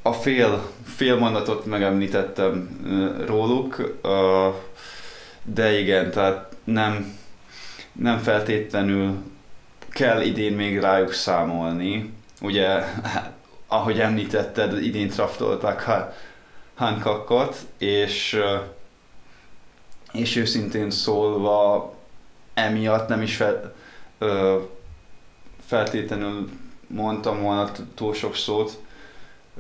[0.02, 2.80] a fél, fél mondatot megemlítettem
[3.28, 4.00] róluk,
[5.44, 7.18] de igen, tehát nem,
[7.92, 9.14] nem feltétlenül
[9.90, 12.14] kell idén még rájuk számolni.
[12.42, 12.84] Ugye
[13.74, 15.86] ahogy említetted, idén traftolták
[16.76, 18.40] Hancockot, és,
[20.14, 21.94] és őszintén szólva
[22.54, 23.74] emiatt nem is fel,
[25.66, 26.50] feltétlenül
[26.88, 28.82] mondtam volna túl sok szót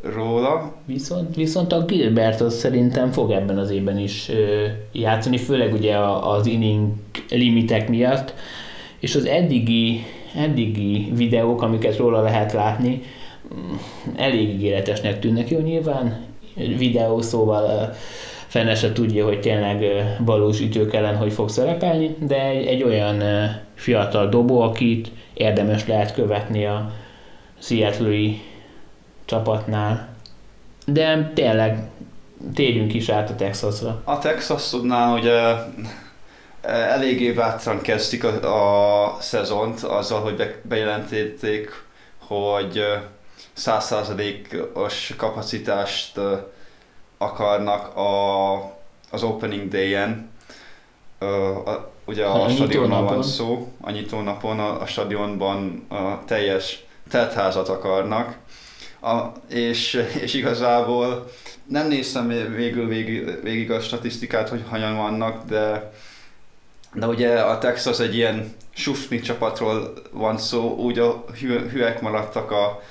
[0.02, 0.74] róla.
[0.86, 4.32] Viszont, viszont a Gilbert az szerintem fog ebben az évben is
[4.92, 6.94] játszani, főleg ugye az inning
[7.30, 8.34] limitek miatt,
[9.00, 10.04] és az eddigi,
[10.36, 13.02] eddigi videók, amiket róla lehet látni,
[14.16, 15.50] elég ígéretesnek tűnnek.
[15.50, 17.94] Jó, nyilván videó, szóval
[18.48, 19.86] fene se tudja, hogy tényleg
[20.20, 23.24] valós ütők ellen hogy fog szerepelni, de egy, egy olyan
[23.76, 26.92] fiatal dobó, akit érdemes lehet követni a
[27.60, 28.36] seattle
[29.26, 30.08] csapatnál.
[30.86, 31.88] De tényleg
[32.54, 34.02] térjünk is át a Texasra.
[34.04, 35.54] A Texasnál ugye
[36.68, 41.70] eléggé bátran kezdik a, a szezont azzal, hogy bejelentették,
[42.18, 42.82] hogy
[43.54, 46.20] százszázalékos kapacitást
[47.18, 48.54] akarnak a,
[49.12, 50.32] az opening day-en.
[52.06, 58.38] Ugye a, a stadionon van szó, a nyitónapon a, a stadionban a teljes teltházat akarnak.
[59.02, 61.32] A, és, és igazából
[61.68, 65.92] nem néztem végül végig, végig a statisztikát, hogy hanyan vannak, de,
[66.94, 71.26] de ugye a Texas egy ilyen sufni csapatról van szó, úgy a
[71.72, 72.82] hüvek maradtak a,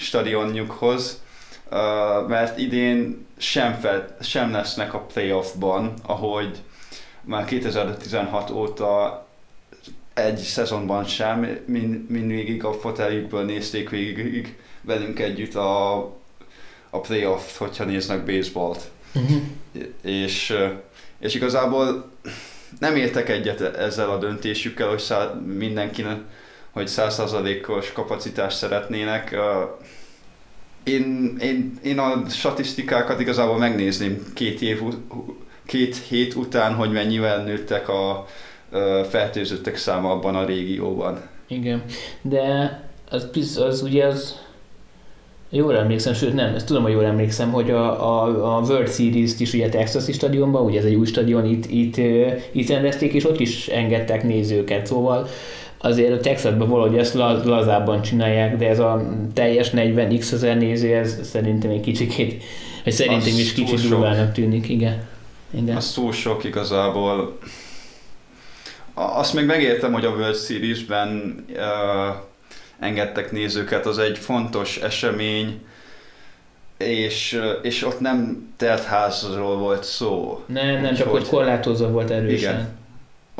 [0.00, 1.22] stadionjukhoz,
[2.28, 6.62] mert idén sem, fel, sem lesznek a playoffban, ahogy
[7.22, 9.26] már 2016 óta
[10.14, 15.98] egy szezonban sem, mind, mindvégig a foteljükből nézték végig velünk együtt a,
[16.90, 18.90] a playoff hogyha néznek baseballt.
[19.14, 19.42] Uh-huh.
[20.02, 20.54] És,
[21.18, 22.10] és igazából
[22.78, 26.18] nem értek egyet ezzel a döntésükkel, hogy szá, mindenkinek
[26.70, 29.36] hogy százszázalékos kapacitást szeretnének.
[30.84, 34.80] Én, én, én a statisztikákat igazából megnézném két, év,
[35.66, 38.26] két hét után, hogy mennyivel nőttek a
[39.08, 41.20] fertőzöttek száma abban a régióban.
[41.48, 41.84] Igen,
[42.22, 42.80] de
[43.10, 44.38] az, az ugye az
[45.52, 49.40] Jól emlékszem, sőt nem, ezt tudom, hogy jól emlékszem, hogy a, a, a World Series-t
[49.40, 51.96] is ugye Texas stadionban, ugye ez egy új stadion, itt, itt,
[52.52, 55.28] itt rendezték, és ott is engedtek nézőket, szóval
[55.82, 59.02] azért a Texasban valahogy ezt laz, lazábban csinálják, de ez a
[59.34, 62.42] teljes 40 x ezer néző, ez szerintem egy kicsikét,
[62.84, 65.08] vagy szerintem az is kicsit durvának tűnik, igen.
[65.50, 65.76] igen.
[65.76, 67.38] Az túl sok igazából.
[68.94, 71.56] Azt még megértem, hogy a World Series-ben uh,
[72.78, 75.60] engedtek nézőket, az egy fontos esemény,
[76.78, 80.42] és, és ott nem telt házról volt szó.
[80.46, 82.54] Nem, nem, csak hogy korlátozó volt erősen.
[82.54, 82.78] Igen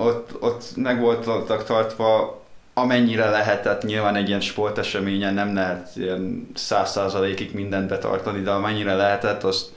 [0.01, 2.41] ott, ott meg voltak tartva
[2.75, 8.95] amennyire lehetett, nyilván egy ilyen sporteseményen nem lehet ilyen száz százalékig mindent betartani, de amennyire
[8.95, 9.73] lehetett, azt,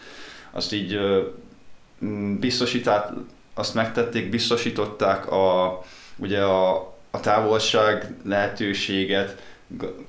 [0.52, 1.00] azt így
[2.40, 3.12] biztosítát,
[3.54, 5.82] azt megtették, biztosították a,
[6.18, 6.76] ugye a,
[7.12, 9.42] a távolság lehetőséget,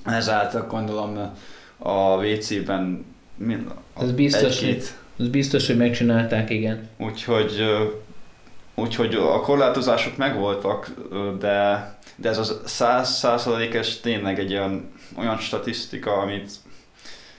[0.05, 1.33] ezáltal gondolom
[1.79, 3.05] a WC-ben
[4.00, 4.83] ez biztos, hogy,
[5.18, 6.88] ez biztos, hogy megcsinálták, igen.
[6.96, 7.64] Úgyhogy
[8.74, 10.90] Úgyhogy a korlátozások megvoltak,
[11.38, 16.50] de, de ez a száz százalékes tényleg egy olyan, olyan statisztika, amit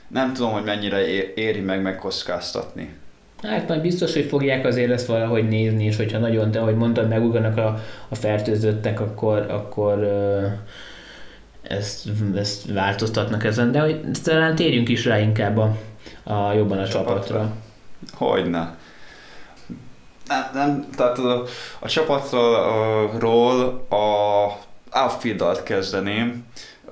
[0.08, 2.94] nem tudom, hogy mennyire éri meg megkockáztatni.
[3.42, 7.08] Hát majd biztos, hogy fogják azért ezt valahogy nézni, és hogyha nagyon, te ahogy mondtad,
[7.08, 10.08] megugranak a, a fertőzöttek, akkor, akkor
[11.62, 15.78] ezt, ezt változtatnak ezen, de hogy talán térjünk is rá inkább a,
[16.24, 17.22] a jobban a csapatra.
[17.22, 17.56] csapatra.
[18.14, 18.78] Hogyne.
[20.28, 21.44] Nem, nem, tehát a,
[21.80, 24.46] a csapatról a
[25.00, 26.46] outfield kezdeném.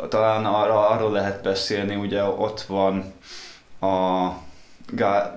[0.10, 3.14] Talán arra, arról lehet beszélni, ugye ott van
[3.80, 4.30] a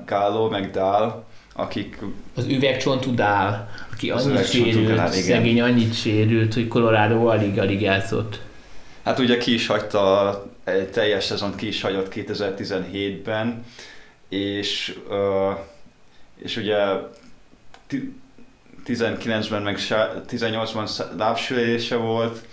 [0.07, 1.99] Gálo, meg Dál, akik...
[2.35, 8.41] Az üvegcsontú Dál, aki annyit sérült, Dál, szegény annyit sérült, hogy Colorado alig-alig játszott.
[9.05, 13.65] Hát ugye ki is hagyta, egy teljes szezon ki is hagyott 2017-ben,
[14.29, 14.99] és,
[16.43, 16.77] és ugye
[18.87, 19.79] 19-ben meg
[20.29, 22.47] 18-ban lábsülése volt.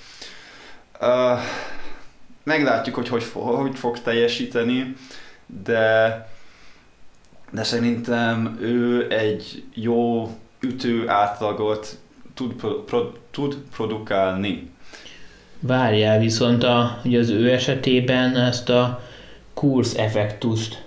[2.44, 4.96] Meglátjuk, hogy hogy, hogy fog teljesíteni,
[5.64, 6.28] de,
[7.52, 11.98] de szerintem ő egy jó ütő átlagot
[12.34, 12.54] tud,
[12.86, 14.72] pro, tud produkálni.
[15.60, 19.04] Várjál, viszont a, ugye az ő esetében ezt a
[19.54, 20.84] kursz effektust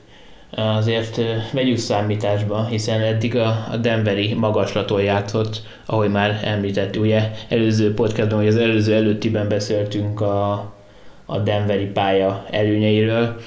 [0.57, 1.21] azért
[1.53, 8.47] vegyük számításba, hiszen eddig a, Denveri magaslaton játszott, ahogy már említett, ugye előző podcastban, vagy
[8.47, 10.53] az előző előttiben beszéltünk a,
[11.27, 13.40] a Denveri pálya előnyeiről,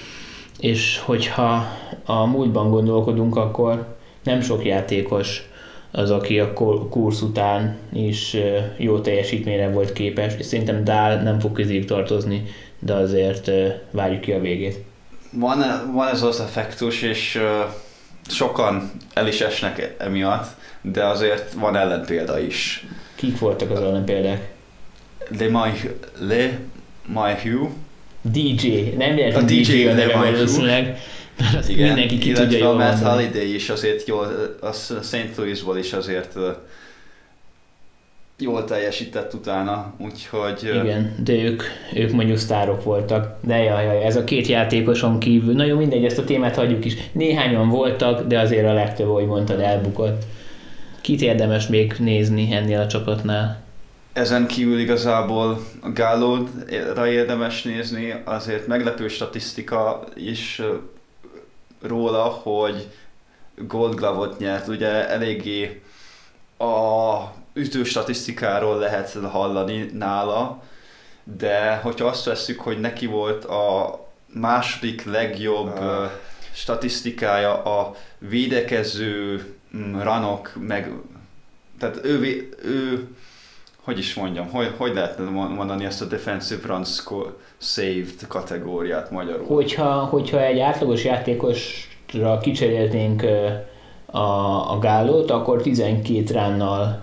[0.59, 1.65] és hogyha
[2.05, 5.49] a múltban gondolkodunk, akkor nem sok játékos
[5.91, 6.53] az, aki a
[6.89, 8.37] kursz után is
[8.77, 12.43] jó teljesítményre volt képes, és szerintem Dál nem fog közéig tartozni,
[12.79, 13.51] de azért
[13.91, 14.87] várjuk ki a végét
[15.29, 17.39] van, van ez az effektus, és
[18.29, 20.47] sokan el is esnek emiatt,
[20.81, 22.85] de azért van ellenpélda is.
[23.15, 24.51] Kik voltak az ellenpéldák?
[25.37, 25.71] Le My,
[26.19, 26.59] Le
[27.05, 27.71] My Hugh.
[28.21, 30.99] DJ, nem lehet a DJ, DJ a neve valószínűleg.
[31.67, 35.35] Igen, mindenki ki tudja a Matt Holiday is azért jól, a St.
[35.35, 36.33] Louisból is azért
[38.39, 40.63] jól teljesített utána, úgyhogy...
[40.63, 43.35] Igen, de ők, ők mondjuk sztárok voltak.
[43.41, 46.93] De jaj, jaj, ez a két játékoson kívül, nagyon mindegy, ezt a témát hagyjuk is.
[47.11, 50.23] Néhányan voltak, de azért a legtöbb, ahogy mondtad, elbukott.
[51.01, 53.61] Kit érdemes még nézni ennél a csapatnál?
[54.13, 60.61] Ezen kívül igazából a Gálódra érdemes nézni, azért meglepő statisztika is
[61.81, 62.87] róla, hogy
[63.67, 65.81] Gold Glove-ot nyert, ugye eléggé
[66.57, 70.63] a ütő statisztikáról lehet hallani nála,
[71.37, 73.99] de hogyha azt veszük, hogy neki volt a
[74.33, 76.09] második legjobb ah.
[76.53, 79.45] statisztikája a védekező
[79.77, 80.91] mm, ranok, meg
[81.79, 83.07] tehát ő, ő
[83.81, 87.03] hogy is mondjam, hogy, hogy lehetne mondani ezt a defensive runs
[87.57, 89.45] saved kategóriát magyarul?
[89.45, 93.23] Hogyha, hogyha egy átlagos játékosra kicserélnénk
[94.05, 97.01] a, a gálót, akkor 12 ránnal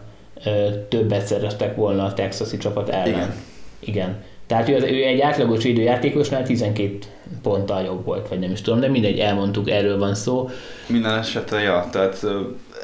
[0.88, 3.08] többet szereztek volna a texasi csapat ellen.
[3.08, 3.34] Igen.
[3.80, 4.22] Igen.
[4.46, 6.98] Tehát ő, ő egy átlagos időjátékosnál 12
[7.42, 10.50] ponttal jobb volt, vagy nem is tudom, de mindegy, elmondtuk, erről van szó.
[10.86, 12.24] Minden esetre, ja, tehát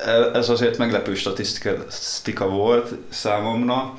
[0.07, 3.95] e, ez azért meglepő statisztika volt számomra,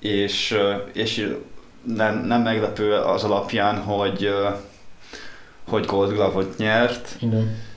[0.00, 0.56] és,
[0.92, 1.34] és
[1.82, 4.30] nem, nem meglepő az alapján, hogy,
[5.68, 7.16] hogy Gold Glove-ot nyert.
[7.20, 7.70] Igen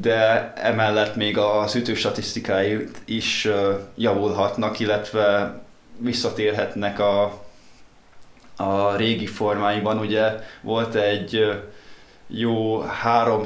[0.00, 3.48] de emellett még az ütő statisztikái is
[3.94, 5.58] javulhatnak, illetve
[5.98, 7.42] visszatérhetnek a,
[8.56, 9.98] a régi formáiban.
[9.98, 11.62] Ugye volt egy
[12.26, 13.42] jó három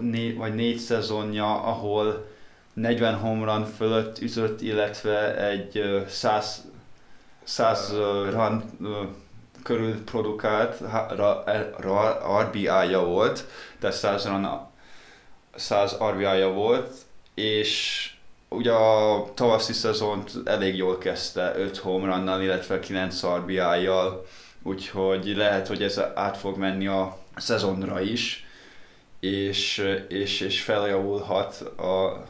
[0.00, 2.26] né, vagy négy szezonja, ahol
[2.72, 6.64] 40 homran fölött ütött, illetve egy 100,
[7.44, 7.92] 100
[8.30, 8.64] run
[9.62, 10.80] körül produkált
[12.40, 13.44] RBI-ja volt,
[13.80, 14.72] de 100 run
[15.56, 16.92] 100 RBI-ja volt,
[17.34, 18.10] és
[18.48, 24.26] ugye a tavaszi szezont elég jól kezdte 5 homerannal, illetve 9 RBI-jal,
[24.62, 28.46] úgyhogy lehet, hogy ez át fog menni a szezonra is,
[29.20, 32.24] és, és, és feljavulhat a,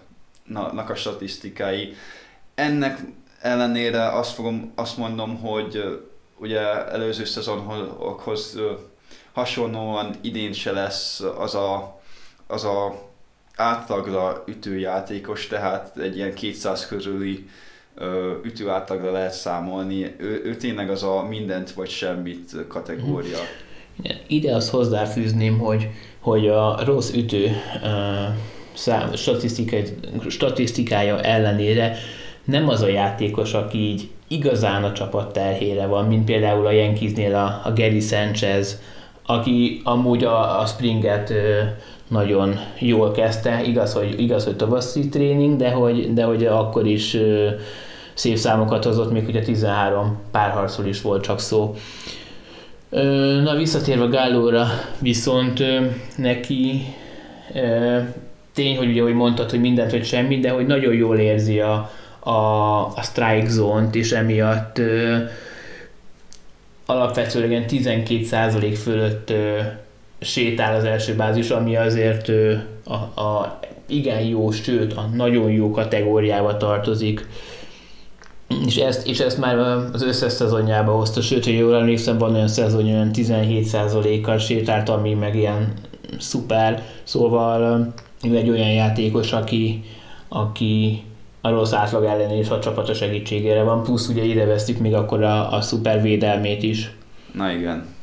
[0.45, 1.95] na, a statisztikái.
[2.55, 2.99] Ennek
[3.41, 6.03] ellenére azt, fogom, azt mondom, hogy
[6.37, 8.59] ugye előző szezonhoz
[9.33, 12.01] hasonlóan idén se lesz az a,
[12.47, 13.04] az a
[13.57, 17.49] átlagra ütőjátékos, tehát egy ilyen 200 körüli
[18.43, 20.15] ütő átlagra lehet számolni.
[20.19, 23.39] Ő, ő tényleg az a mindent vagy semmit kategória.
[24.27, 25.89] Ide azt hozzáfűzném, hogy,
[26.21, 27.51] hogy a rossz ütő
[28.75, 29.11] szám,
[30.29, 31.97] statisztikája ellenére
[32.45, 37.35] nem az a játékos, aki így igazán a csapat terhére van, mint például a Yankeesnél
[37.35, 38.81] a, a Gary Sanchez,
[39.27, 41.33] aki amúgy a, a Springet
[42.09, 47.17] nagyon jól kezdte, igaz, hogy, igaz, hogy tavaszi tréning, de hogy, de hogy akkor is
[48.15, 51.75] szép számokat hozott, még ugye 13 párharcról is volt csak szó.
[53.43, 54.67] Na visszatérve Gállóra,
[54.99, 55.63] viszont
[56.17, 56.95] neki
[58.55, 61.91] tény, hogy ugye, hogy mondtad, hogy mindent vagy semmi, de hogy nagyon jól érzi a,
[62.19, 62.31] a,
[62.87, 65.17] a strike zone-t, és emiatt ö,
[66.87, 69.59] alapvetően 12% fölött ö,
[70.25, 72.31] sétál az első bázis, ami azért
[72.85, 77.27] a, a igen jó, sőt a nagyon jó kategóriába tartozik.
[78.67, 79.59] És ezt, és ezt már
[79.93, 85.15] az összes szezonjába hozta, sőt, hogy jól emlékszem, van olyan szezon, olyan 17%-kal sétált, ami
[85.15, 85.73] meg ilyen
[86.19, 87.93] szuper, szóval
[88.25, 89.85] ő egy olyan játékos, aki,
[90.29, 91.03] aki
[91.41, 95.23] a rossz átlag ellen és a csapata segítségére van, plusz ugye ide vesztük még akkor
[95.23, 96.97] a, a szuper védelmét is.
[97.33, 97.94] Na igen.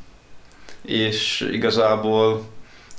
[0.82, 2.44] És igazából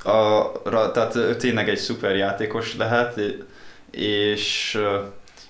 [0.05, 3.21] a, tehát ő tényleg egy szuper játékos lehet,
[3.91, 4.79] és,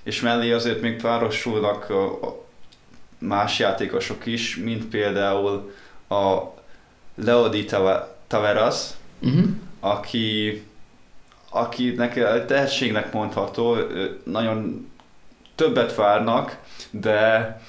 [0.03, 1.93] és mellé azért még párosulnak
[3.18, 5.72] más játékosok is, mint például
[6.09, 6.39] a
[7.14, 7.64] Leodi
[8.26, 8.87] Taveras,
[9.20, 9.45] uh-huh.
[9.80, 10.62] aki
[11.53, 13.76] akinek tehetségnek mondható,
[14.24, 14.91] nagyon
[15.55, 16.59] többet várnak,
[16.91, 17.61] de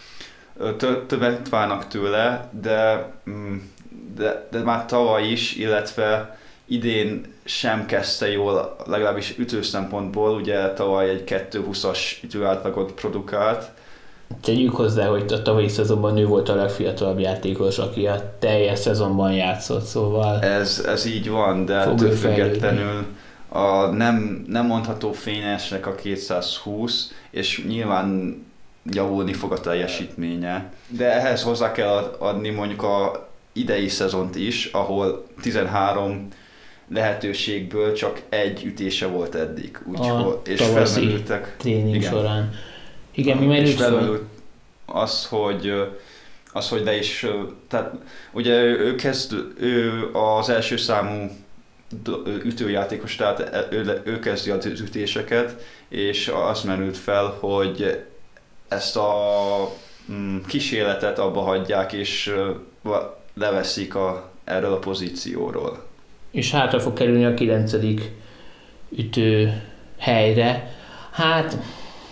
[1.07, 3.57] többet várnak tőle, de, mm,
[4.16, 11.09] de, de már tavaly is, illetve idén sem kezdte jól, legalábbis ütő szempontból, ugye tavaly
[11.09, 13.72] egy 2.20-as ütőátlagot produkált.
[14.41, 19.34] Tegyük hozzá, hogy a tavalyi szezonban ő volt a legfiatalabb játékos, aki a teljes szezonban
[19.34, 20.41] játszott, szóval...
[20.41, 23.05] Ez, ez így van, de ettől függetlenül
[23.49, 28.41] a nem, nem mondható fényesnek a 220, és nyilván
[28.84, 30.72] javulni fog a teljesítménye.
[30.88, 36.28] De ehhez hozzá kell adni mondjuk a idei szezont is, ahol 13
[36.88, 39.80] lehetőségből csak egy ütése volt eddig.
[39.86, 41.56] Úgyhogy, és felmerültek.
[41.58, 42.12] tréning igen.
[42.12, 42.54] során.
[43.12, 44.24] Igen, mi És felmerült
[44.86, 45.74] az, hogy
[46.54, 47.26] az, hogy de is,
[47.68, 47.93] tehát
[48.32, 51.32] ugye ő, kezd, ő az első számú
[52.43, 58.04] ütőjátékos, tehát e, ő, ő kezdi az ütéseket, és az merült fel, hogy
[58.68, 59.12] ezt a
[60.12, 62.36] mm, kísérletet abba hagyják, és
[63.34, 65.84] leveszik a, erről a pozícióról.
[66.31, 68.11] És hátra fog kerülni a kilencedik
[68.89, 69.61] ütő
[69.97, 70.75] helyre.
[71.11, 71.57] Hát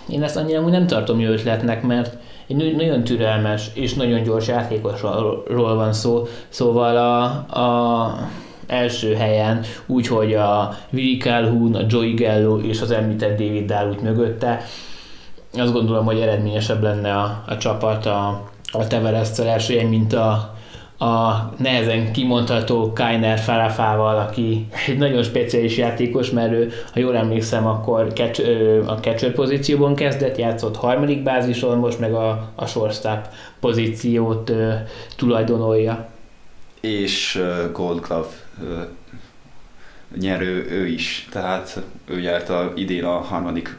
[0.10, 2.18] én ezt annyira nem tartom jó ötletnek, mert
[2.48, 7.24] egy nagyon türelmes és nagyon gyors játékosról van szó, szóval a,
[7.60, 8.18] a
[8.68, 14.62] első helyen, úgyhogy a Willi Calhoun, a Joey Gallo és az említett David Dallut mögötte.
[15.54, 20.56] Azt gondolom, hogy eredményesebb lenne a, a csapat a, a Tevereszel első mint a,
[21.02, 27.68] a nehezen kimondható Kainer Farafával, aki egy nagyon speciális játékos, mert ő, ha jól emlékszem,
[27.68, 28.42] akkor catch,
[28.88, 33.28] a catcher pozícióban kezdett, játszott harmadik bázison, most meg a, a shortstop
[33.60, 34.74] pozíciót ö,
[35.16, 36.10] tulajdonolja.
[36.82, 37.44] És
[37.74, 38.28] Gold Glove
[40.20, 43.78] nyerő ő is, tehát ő nyerte idén a harmadik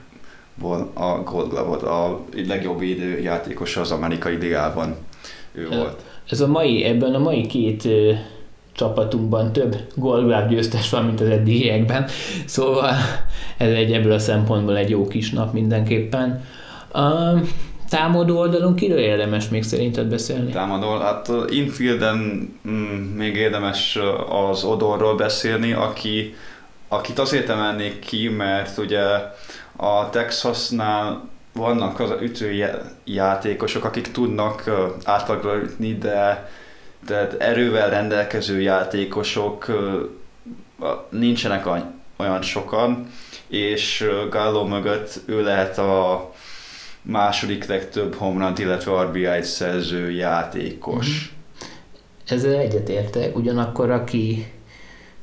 [0.92, 4.96] a Gold Glove-ot, a legjobb védő játékosa az amerikai ligában
[5.52, 6.02] ő volt.
[6.32, 7.88] Ez a mai, ebben a mai két
[8.72, 12.08] csapatunkban több Gold Glove győztes van, mint az eddigiekben,
[12.46, 12.90] szóval
[13.56, 16.44] ez egy ebből a szempontból egy jó kis nap mindenképpen.
[16.94, 17.48] Um,
[17.88, 20.50] támadó oldalon kiről érdemes még szerinted beszélni?
[20.50, 23.98] Támadó, hát infielden mm, még érdemes
[24.50, 26.34] az Odorról beszélni, aki,
[26.88, 29.02] akit azért emelnék ki, mert ugye
[29.76, 34.70] a Texasnál vannak az ütőjátékosok, akik tudnak
[35.04, 36.50] átlagra ütni, de,
[37.06, 39.66] de erővel rendelkező játékosok
[41.10, 41.66] nincsenek
[42.16, 43.10] olyan sokan,
[43.48, 46.30] és Gallo mögött ő lehet a
[47.02, 51.06] második legtöbb homrant, illetve RBI-t szerző játékos.
[51.06, 51.40] Mm-hmm.
[52.26, 54.52] Ezzel egyetértek, ugyanakkor aki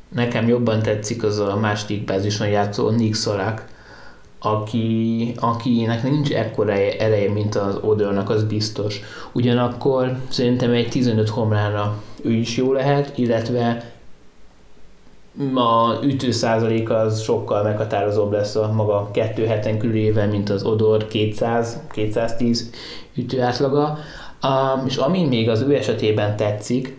[0.10, 3.68] nekem jobban tetszik, az a második bázison játszó Nick Szorák,
[4.40, 9.00] aki, akinek nincs ekkora ereje, mint az Odornak, az biztos.
[9.32, 13.94] Ugyanakkor szerintem egy 15 homrára ő is jó lehet, illetve
[15.56, 22.60] a ütő százalék az sokkal meghatározóbb lesz a maga 270 körülével, mint az Odor 200-210
[23.16, 23.98] ütő átlaga.
[24.86, 26.98] És ami még az ő esetében tetszik,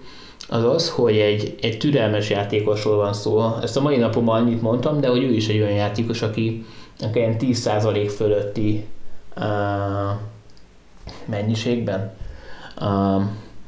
[0.48, 3.42] az az, hogy egy, egy türelmes játékosról van szó.
[3.62, 6.64] Ezt a mai napon annyit mondtam, de hogy ő is egy olyan játékos, aki
[7.14, 8.86] ilyen 10% fölötti
[9.36, 9.44] uh,
[11.24, 12.12] mennyiségben
[12.80, 13.22] uh,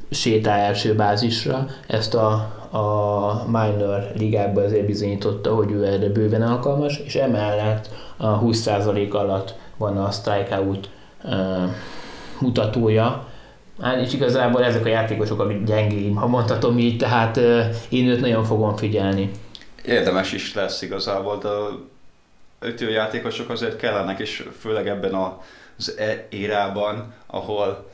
[0.09, 1.67] sétál első bázisra.
[1.87, 2.31] Ezt a,
[2.71, 9.55] a minor ligákban azért bizonyította, hogy ő erre bőven alkalmas, és emellett a 20% alatt
[9.77, 10.89] van a strikeout
[11.23, 11.31] uh,
[12.39, 13.31] mutatója,
[13.81, 17.37] Hát és igazából ezek a játékosok a gyengéim, ha mondhatom így, tehát
[17.89, 19.31] én őt nagyon fogom figyelni.
[19.85, 21.49] Érdemes is lesz igazából, de
[22.65, 25.13] ütőjátékosok azért kellenek, és főleg ebben
[25.77, 27.91] az e- érában, ahol,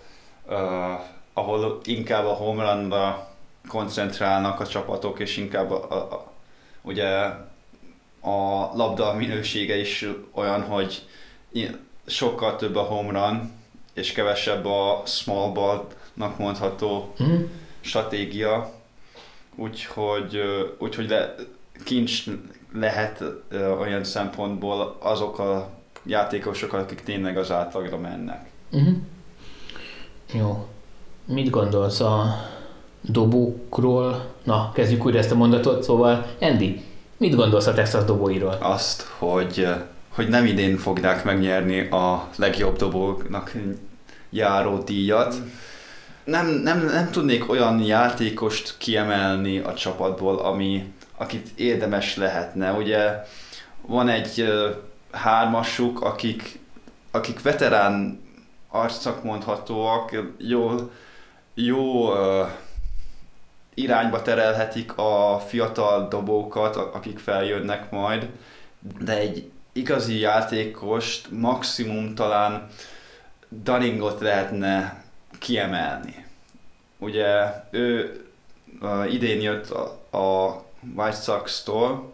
[0.48, 1.00] uh,
[1.34, 3.28] ahol inkább a homerunra
[3.68, 6.32] koncentrálnak a csapatok, és inkább a, a,
[6.82, 7.08] ugye
[8.22, 11.06] a labda minősége is olyan, hogy
[12.06, 13.52] sokkal több a home run,
[13.94, 17.44] és kevesebb a small ball-nak mondható mm.
[17.82, 18.74] stratégia.
[19.56, 20.42] Úgyhogy,
[20.78, 21.36] úgyhogy le,
[21.84, 22.24] kincs
[22.74, 23.24] lehet
[23.80, 25.70] olyan szempontból azok a
[26.04, 28.50] játékosok, akik tényleg az átlagra mennek.
[28.76, 28.94] Mm-hmm.
[30.34, 30.68] Jó.
[31.26, 32.36] Mit gondolsz a
[33.02, 34.26] dobókról?
[34.44, 36.84] Na, kezdjük újra ezt a mondatot, szóval Andy,
[37.18, 38.58] mit gondolsz a Texas dobóiról?
[38.60, 39.68] Azt, hogy,
[40.10, 43.52] hogy nem idén fogják megnyerni a legjobb dobóknak
[44.30, 45.36] járó díjat.
[46.24, 52.72] Nem, nem, nem tudnék olyan játékost kiemelni a csapatból, ami, akit érdemes lehetne.
[52.72, 53.24] Ugye
[53.82, 54.54] van egy
[55.12, 56.60] hármasuk, akik,
[57.12, 58.22] akik veterán
[58.68, 60.92] arcak mondhatóak, jó,
[61.54, 62.10] jó
[63.74, 68.30] irányba terelhetik a fiatal dobókat, akik feljönnek majd,
[69.00, 72.68] de egy igazi játékost maximum talán
[73.50, 75.04] Dunningot lehetne
[75.40, 76.26] kiemelni.
[76.98, 78.20] Ugye ő
[78.82, 80.64] uh, idén jött a, a
[80.96, 82.12] White Sox-tól,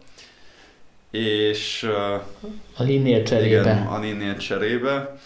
[1.11, 1.83] és
[2.77, 3.59] a Linnél cserébe.
[3.59, 5.17] Igen, a Linnél cserébe.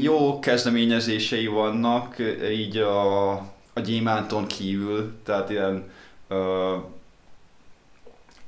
[0.00, 2.16] Jó kezdeményezései vannak,
[2.50, 3.30] így a,
[3.72, 5.90] a gyémánton kívül, tehát ilyen
[6.28, 6.82] uh,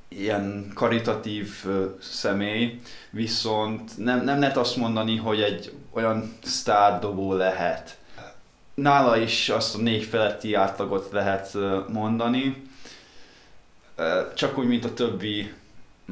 [0.09, 2.81] ilyen karitatív uh, személy,
[3.11, 7.99] viszont nem, nem lehet azt mondani, hogy egy olyan sztárdobó lehet.
[8.75, 11.57] Nála is azt a négy feletti átlagot lehet
[11.89, 12.66] mondani,
[14.35, 15.53] csak úgy, mint a többi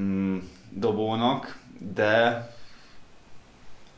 [0.01, 0.39] mm,
[0.71, 1.57] dobónak,
[1.95, 2.49] de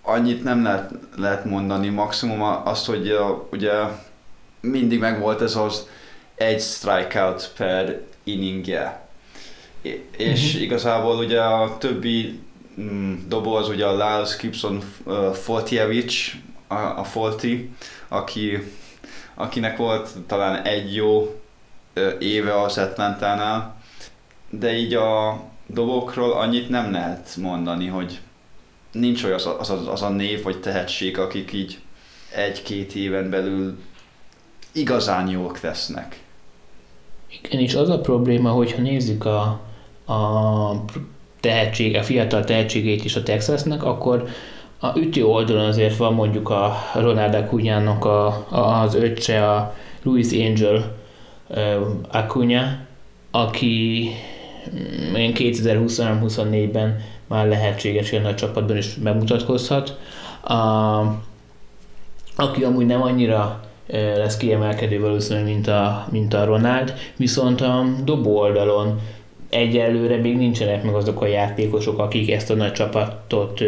[0.03, 3.73] annyit nem lehet, lehet mondani, maximum azt, hogy uh, ugye
[4.61, 5.89] mindig megvolt ez az
[6.35, 9.09] egy strikeout per inningje.
[10.17, 10.63] És mm-hmm.
[10.63, 12.41] igazából ugye a többi
[12.81, 16.33] mm, dobó az ugye a Lyle Gibson uh, Foltjevic,
[16.67, 17.71] a, a Folti,
[18.09, 18.73] aki,
[19.35, 21.41] akinek volt talán egy jó
[21.97, 23.76] uh, éve az Atlantánál,
[24.51, 28.21] de így a dobokról annyit nem lehet mondani, hogy
[28.93, 31.79] nincs olyan az, az, az, a név vagy tehetség, akik így
[32.35, 33.79] egy-két éven belül
[34.73, 36.21] igazán jók lesznek.
[37.43, 39.61] Igen, és az a probléma, hogyha nézzük a,
[40.13, 40.85] a
[41.41, 44.29] tehetség, a fiatal tehetségét is a Texasnek, akkor
[44.79, 50.33] a ütő oldalon azért van mondjuk a Ronald Acuna-nak a, a, az öccse, a Louis
[50.33, 50.97] Angel
[52.09, 52.79] Acuna,
[53.31, 54.11] aki
[55.17, 59.99] én 2023-24-ben már lehetséges ilyen nagy csapatban is megmutatkozhat.
[60.43, 60.55] A,
[62.37, 63.61] aki amúgy nem annyira
[64.17, 69.01] lesz kiemelkedő valószínűleg, mint a, mint a Ronald, viszont a dobó oldalon
[69.51, 73.63] egyelőre még nincsenek meg azok a játékosok, akik ezt a nagy csapatot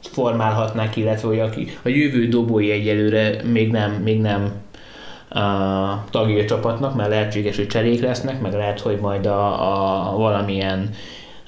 [0.00, 4.52] formálhatnák, illetve hogy a jövő dobói egyelőre még nem, még nem
[5.28, 10.16] a tagja a csapatnak, mert lehetséges, hogy cserék lesznek, meg lehet, hogy majd a, a
[10.16, 10.90] valamilyen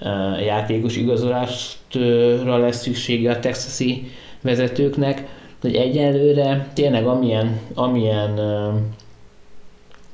[0.01, 4.11] a játékos igazolásra lesz szüksége a texasi
[4.41, 5.27] vezetőknek,
[5.61, 8.41] hogy egyelőre tényleg amilyen, amilyen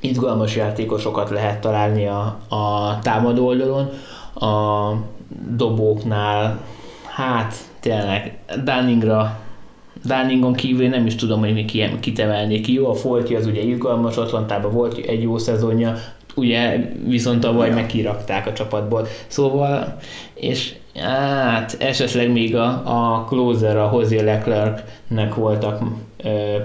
[0.00, 3.90] izgalmas játékosokat lehet találni a, a támadó oldalon,
[4.34, 4.90] a
[5.56, 6.60] dobóknál,
[7.06, 9.38] hát tényleg Dunningra
[10.04, 11.64] Dunningon kívül nem is tudom, hogy mi
[12.00, 12.72] kitemelnék ki.
[12.72, 15.94] Jó, a Folti az ugye izgalmas, Atlantában volt egy jó szezonja,
[16.34, 17.74] ugye viszont tavaly ja.
[17.74, 19.06] megkirakták a csapatból.
[19.26, 19.96] Szóval,
[20.34, 25.82] és hát esetleg még a, a closer, a José Leclerc-nek voltak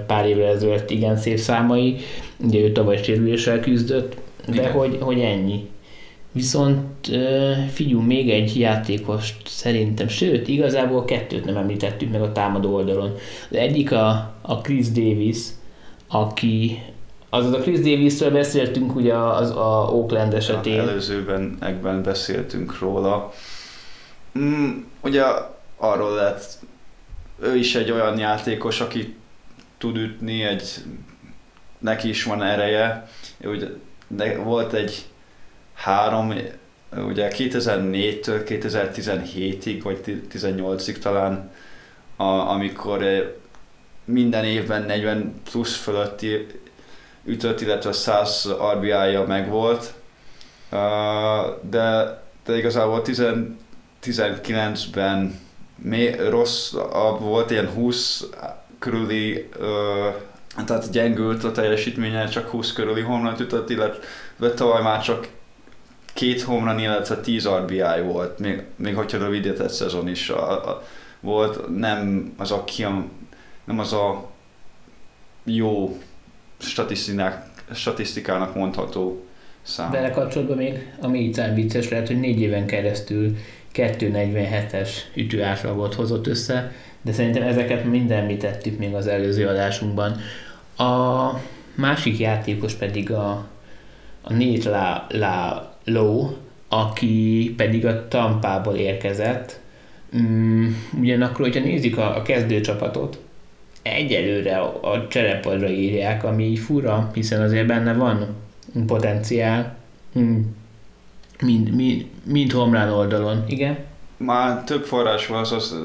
[0.08, 1.96] pár évvel ezelőtt igen szép számai,
[2.38, 4.16] ugye ő tavaly sérüléssel küzdött,
[4.48, 4.72] de igen.
[4.72, 5.68] hogy, hogy ennyi.
[6.40, 7.10] Viszont
[7.72, 13.16] figyú, még egy játékost szerintem, sőt, igazából kettőt nem említettük meg a támadó oldalon.
[13.50, 15.38] Az egyik a, a Chris Davis,
[16.08, 16.84] aki
[17.30, 20.74] Azaz a Chris Davis-ről beszéltünk ugye az a Oakland esetén.
[20.74, 23.34] Ja, előzőben ekben beszéltünk róla.
[24.40, 24.70] Mm,
[25.02, 25.24] ugye
[25.78, 26.60] arról lehet,
[27.42, 29.16] ő is egy olyan játékos, aki
[29.78, 30.64] tud ütni, egy,
[31.80, 33.10] neki is van ereje.
[33.44, 33.68] Ugye,
[34.08, 35.09] de volt egy
[35.80, 36.34] három,
[36.96, 41.52] ugye 2004-től 2017-ig, vagy 18-ig talán,
[42.16, 43.04] a, amikor
[44.06, 46.48] minden évben 40 plusz fölötti
[47.26, 49.94] ütött, illetve 100 RBI-ja megvolt,
[51.62, 53.24] de, de igazából 10,
[54.04, 55.40] 19-ben
[56.30, 56.74] rossz
[57.20, 58.26] volt, ilyen 20
[58.80, 59.50] körüli,
[60.66, 65.28] tehát gyengült a teljesítménye, csak 20 körüli homlont ütött, illetve tavaly már csak
[66.20, 70.84] két homlon, illetve 10 RBI volt, még, még hogyha rövidített szezon is a, a,
[71.20, 72.64] volt, nem az a,
[73.64, 74.30] nem az a
[75.44, 75.98] jó
[77.74, 79.26] statisztikának mondható
[79.62, 79.92] szám.
[79.92, 83.38] Vele kapcsolatban még, ami itt vicces lehet, hogy négy éven keresztül
[83.74, 90.20] 247-es ütőátlagot hozott össze, de szerintem ezeket mind említettük még az előző adásunkban.
[90.78, 91.30] A
[91.76, 93.48] másik játékos pedig a,
[94.22, 96.30] a Nate La, La Low,
[96.68, 99.60] aki pedig a Tampából érkezett.
[100.18, 100.68] Mm,
[101.00, 103.20] ugyanakkor, hogyha nézik a, a kezdőcsapatot,
[103.82, 108.36] egyelőre a, a cserepadra írják, ami fura, hiszen azért benne van
[108.86, 109.78] potenciál.
[110.20, 110.40] Mm.
[111.42, 113.78] Mind, mind, mind homlán oldalon, igen.
[114.18, 115.76] Már több forrás van, az, az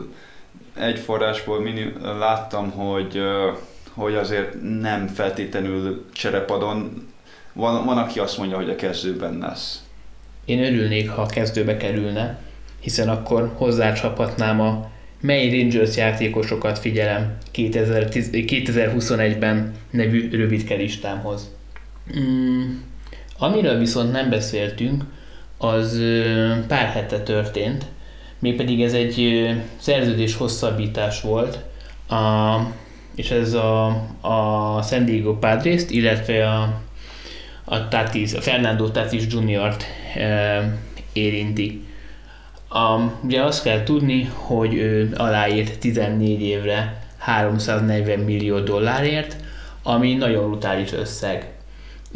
[0.78, 3.20] egy forrásból minim, láttam, hogy,
[3.92, 7.08] hogy azért nem feltétlenül cserepadon.
[7.52, 9.83] Van, van, aki azt mondja, hogy a kezdőben lesz.
[10.44, 12.38] Én örülnék, ha a kezdőbe kerülne,
[12.80, 14.90] hiszen akkor hozzácsaphatnám a
[15.20, 21.50] mely Rangers játékosokat figyelem 2010, 2021-ben nevű rövidke listámhoz.
[22.18, 22.62] Mm,
[23.38, 25.04] amiről viszont nem beszéltünk,
[25.58, 26.00] az
[26.68, 27.84] pár hete történt,
[28.38, 31.58] mégpedig ez egy szerződés hosszabbítás volt,
[32.08, 32.58] a,
[33.14, 33.86] és ez a,
[34.20, 36.82] a San Diego padres illetve a,
[37.64, 39.84] a, Tatis, a Fernando Tatis Jr.-t
[41.12, 41.84] érinti.
[42.68, 49.36] A, ugye azt kell tudni, hogy ő aláírt 14 évre 340 millió dollárért,
[49.82, 51.48] ami nagyon brutális összeg.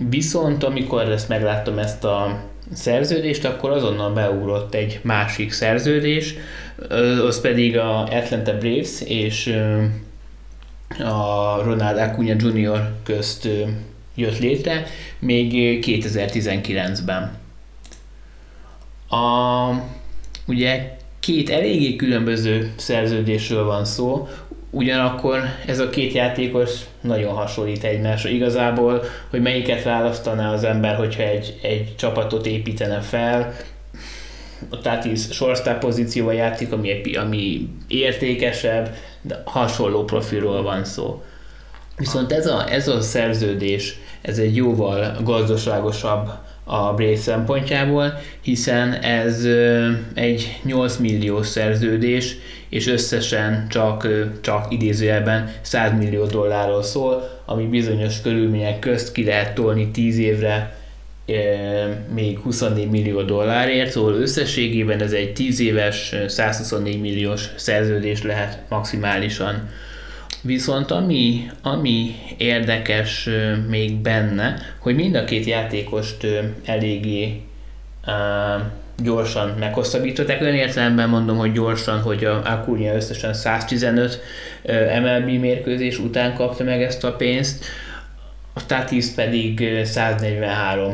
[0.08, 2.40] Viszont amikor ezt megláttam ezt a
[2.72, 6.34] szerződést, akkor azonnal beugrott egy másik szerződés,
[7.26, 9.46] az pedig a Atlanta Braves és
[10.98, 12.92] a Ronald Acuna Jr.
[13.02, 13.48] közt
[14.14, 14.86] jött létre,
[15.18, 15.52] még
[15.86, 17.46] 2019-ben.
[19.08, 19.70] A,
[20.46, 24.28] ugye két eléggé különböző szerződésről van szó,
[24.70, 28.28] Ugyanakkor ez a két játékos nagyon hasonlít egymásra.
[28.28, 33.54] Igazából, hogy melyiket választaná az ember, hogyha egy, egy csapatot építene fel,
[34.70, 41.22] a Tatis shortstop pozícióval játék, ami, ami értékesebb, de hasonló profilról van szó.
[41.96, 46.30] Viszont ez a, ez a szerződés, ez egy jóval gazdaságosabb
[46.70, 49.46] a Braves szempontjából, hiszen ez
[50.14, 52.36] egy 8 millió szerződés,
[52.68, 54.08] és összesen csak,
[54.40, 60.76] csak idézőjelben 100 millió dollárról szól, ami bizonyos körülmények közt ki lehet tolni 10 évre
[62.14, 69.68] még 24 millió dollárért, szóval összességében ez egy 10 éves, 124 milliós szerződés lehet maximálisan.
[70.42, 73.28] Viszont ami, ami érdekes
[73.68, 76.26] még benne, hogy mind a két játékost
[76.64, 77.42] eléggé
[79.02, 80.40] gyorsan meghosszabbították.
[80.40, 84.20] Olyan értelemben mondom, hogy gyorsan, hogy a Acuna összesen 115
[85.00, 87.64] MLB mérkőzés után kapta meg ezt a pénzt,
[88.52, 90.92] a Tatis pedig 143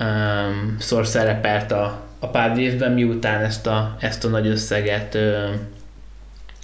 [0.00, 5.68] um, szor szerepelt a, a Padresben, miután ezt a, ezt a nagy összeget um,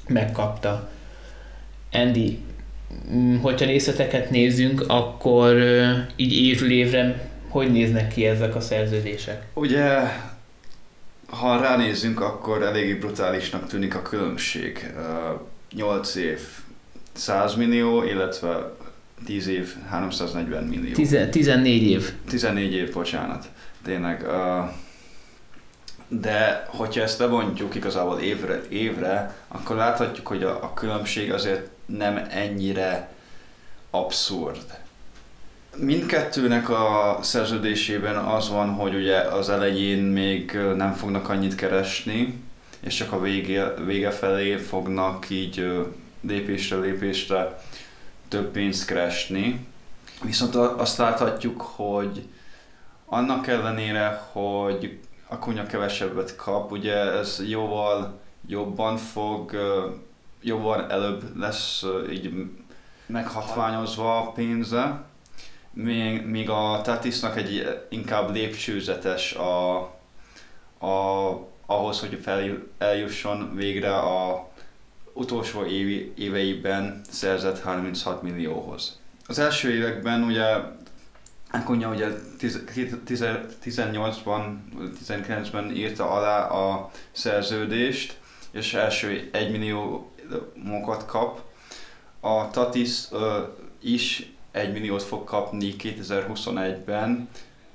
[0.08, 0.88] megkapta.
[2.02, 2.38] Andy,
[3.42, 9.42] hogyha részleteket nézzünk, akkor uh, így évről évre hogy néznek ki ezek a szerződések?
[9.54, 10.00] Ugye
[11.26, 14.92] ha ránézzünk, akkor eléggé brutálisnak tűnik a különbség.
[15.74, 16.40] 8 év
[17.12, 18.74] 100 millió, illetve
[19.24, 20.92] 10 év 340 millió.
[20.92, 22.12] Tize, 14 év.
[22.28, 23.48] 14 év, bocsánat.
[23.84, 24.24] Tényleg.
[26.08, 32.26] De hogyha ezt lebontjuk igazából évre, évre akkor láthatjuk, hogy a, a különbség azért nem
[32.30, 33.08] ennyire
[33.90, 34.84] abszurd
[35.78, 42.42] Mindkettőnek a szerződésében az van, hogy ugye az elején még nem fognak annyit keresni,
[42.80, 45.86] és csak a vége, vége felé fognak így
[46.20, 47.60] lépésre lépésre
[48.28, 49.66] több pénzt keresni.
[50.22, 52.22] Viszont azt láthatjuk, hogy
[53.06, 54.98] annak ellenére, hogy
[55.28, 59.56] a kunya kevesebbet kap, ugye ez jóval jobban fog,
[60.40, 62.32] jóval előbb lesz így
[63.06, 65.04] meghatványozva a pénze,
[65.72, 69.78] még, még a Tatisnak egy inkább lépcsőzetes a,
[70.78, 71.30] a,
[71.66, 74.48] ahhoz, hogy fel, eljusson végre a,
[75.16, 79.00] utolsó évi, éveiben szerzett 36 millióhoz.
[79.26, 80.56] Az első években ugye
[81.56, 82.08] Akunya ugye
[82.40, 84.56] 18-ban,
[85.06, 88.18] 19-ben írta alá a szerződést,
[88.50, 90.10] és első 1 millió
[90.54, 91.40] mokat kap.
[92.20, 93.08] A Tatis
[93.80, 97.28] is 1 milliót fog kapni 2021-ben.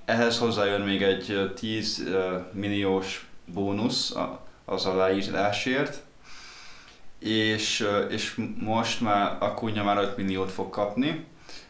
[0.06, 2.04] Ehhez hozzájön még egy 10
[2.52, 4.16] milliós bónusz
[4.66, 6.02] az aláírásért,
[7.20, 11.26] és, és most már a kunya már 5 milliót fog kapni.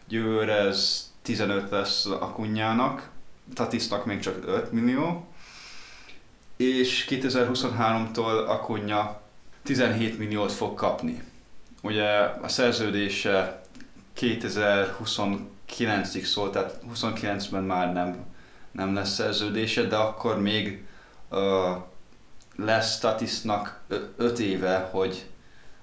[0.07, 3.09] Jövőre ez 15 lesz a kunyának,
[3.53, 5.27] Tatisnak még csak 5 millió,
[6.57, 9.21] és 2023-tól a kunya
[9.63, 11.23] 17 milliót fog kapni.
[11.81, 12.09] Ugye
[12.41, 13.61] a szerződése
[14.19, 18.25] 2029-ig szól, tehát 29-ben már nem,
[18.71, 20.85] nem lesz szerződése, de akkor még
[21.29, 21.39] uh,
[22.55, 23.81] lesz Tatisnak
[24.17, 25.25] 5 éve, hogy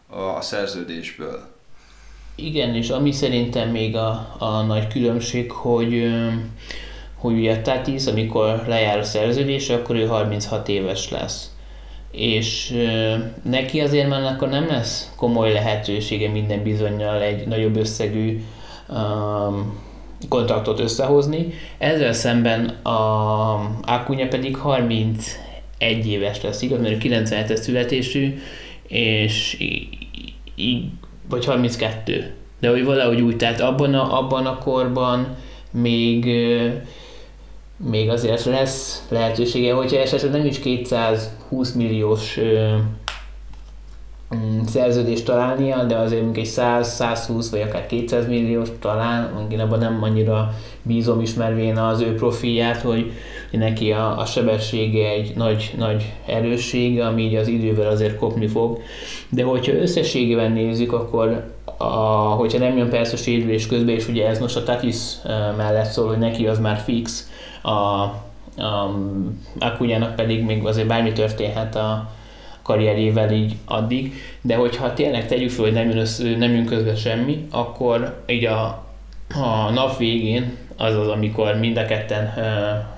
[0.07, 1.58] a szerződésből.
[2.41, 6.11] Igen, és ami szerintem még a, a nagy különbség, hogy
[7.18, 11.53] hogy ugye Tatis, amikor lejár a szerződés, akkor ő 36 éves lesz.
[12.11, 12.74] És
[13.43, 18.43] neki azért már akkor nem lesz komoly lehetősége minden bizonyal egy nagyobb összegű
[18.89, 19.80] um,
[20.28, 21.53] kontraktot összehozni.
[21.78, 23.01] Ezzel szemben a
[23.82, 25.26] Akunya pedig 31
[26.07, 28.39] éves lesz, igaz, mert 97-es születésű,
[28.89, 29.57] és
[30.55, 30.84] így,
[31.29, 32.33] vagy 32.
[32.61, 35.37] De hogy valahogy úgy, tehát abban a, abban a korban
[35.70, 36.24] még
[37.85, 42.39] még azért lesz lehetősége, hogyha esetleg nem is 220 milliós
[44.35, 49.61] mm, szerződést találnia, de azért még egy 100, 120 vagy akár 200 milliós talán, én
[49.61, 53.12] abban nem annyira bízom ismervén az ő profilját, hogy
[53.51, 58.81] neki a, a sebessége egy nagy, nagy erőssége, ami így az idővel azért kopni fog.
[59.29, 61.85] De hogyha összességében nézzük, akkor a,
[62.35, 64.97] hogyha nem jön persze sérülés közben, és ugye ez most a Tatis
[65.57, 67.31] mellett szól, hogy neki az már fix,
[67.63, 68.95] a, a
[69.59, 72.11] Akunyának pedig még azért bármi történhet a
[72.63, 76.97] karrierjével így addig, de hogyha tényleg tegyük fel, hogy nem jön, össze, nem jön közben
[76.97, 78.85] semmi, akkor így a,
[79.35, 82.45] a nap végén, azaz amikor mind a ketten uh,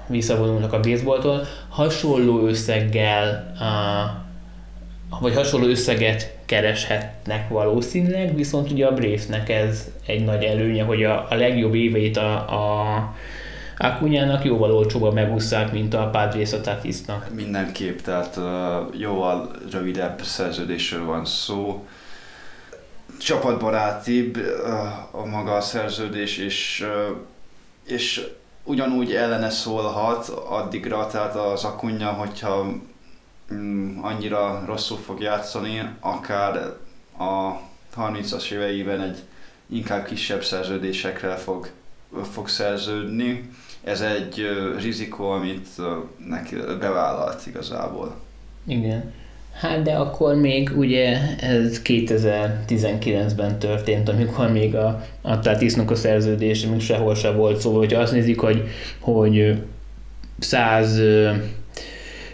[0.07, 9.49] visszavonulnak a baseballtól, hasonló összeggel uh, vagy hasonló összeget kereshetnek valószínűleg, viszont ugye a Bravesnek
[9.49, 13.15] ez egy nagy előnye, hogy a, a legjobb éveit a, a
[13.77, 17.35] Akunyának jóval olcsóban megúszszák, mint a Padres a Tatisnak.
[17.35, 21.87] Mindenképp, tehát uh, jóval rövidebb szerződésről van szó.
[23.19, 24.39] Csapatbarátibb
[25.11, 26.87] a maga a szerződés, és,
[27.91, 28.27] és
[28.65, 32.73] ugyanúgy ellene szólhat addigra, tehát az Akunya, hogyha
[33.51, 36.57] um, annyira rosszul fog játszani, akár
[37.19, 37.61] a
[37.97, 39.19] 30-as éveiben egy
[39.67, 41.71] inkább kisebb szerződésekre fog,
[42.33, 43.51] fog szerződni
[43.85, 44.47] ez egy
[44.79, 45.69] rizikó, amit
[46.29, 48.15] neki bevállalt igazából.
[48.67, 49.15] Igen.
[49.61, 55.39] Hát de akkor még ugye ez 2019-ben történt, amikor még a, a
[55.91, 58.63] a szerződés még sehol se volt szó, hogy azt nézik, hogy,
[59.01, 59.63] hogy
[60.39, 61.01] 100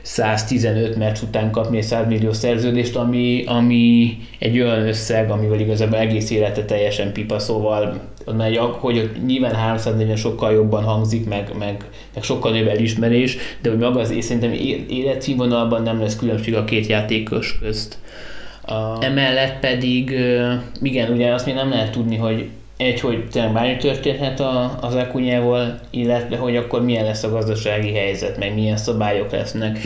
[0.03, 5.99] 115 meccs után kapni egy 100 millió szerződést, ami, ami egy olyan összeg, amivel igazából
[5.99, 8.01] egész élete teljesen pipa, szóval
[8.37, 13.79] megy, hogy nyilván 340% sokkal jobban hangzik, meg, meg, meg sokkal nagyobb elismerés, de hogy
[13.79, 14.53] maga az én szerintem
[14.89, 17.99] életszínvonalban nem lesz különbség a két játékos közt.
[18.69, 20.11] Uh, emellett pedig,
[20.83, 24.95] igen, ugye azt még nem lehet tudni, hogy egy, hogy tényleg bármi történhet a, az
[24.95, 29.79] Akunyával, illetve hogy akkor milyen lesz a gazdasági helyzet, meg milyen szabályok lesznek.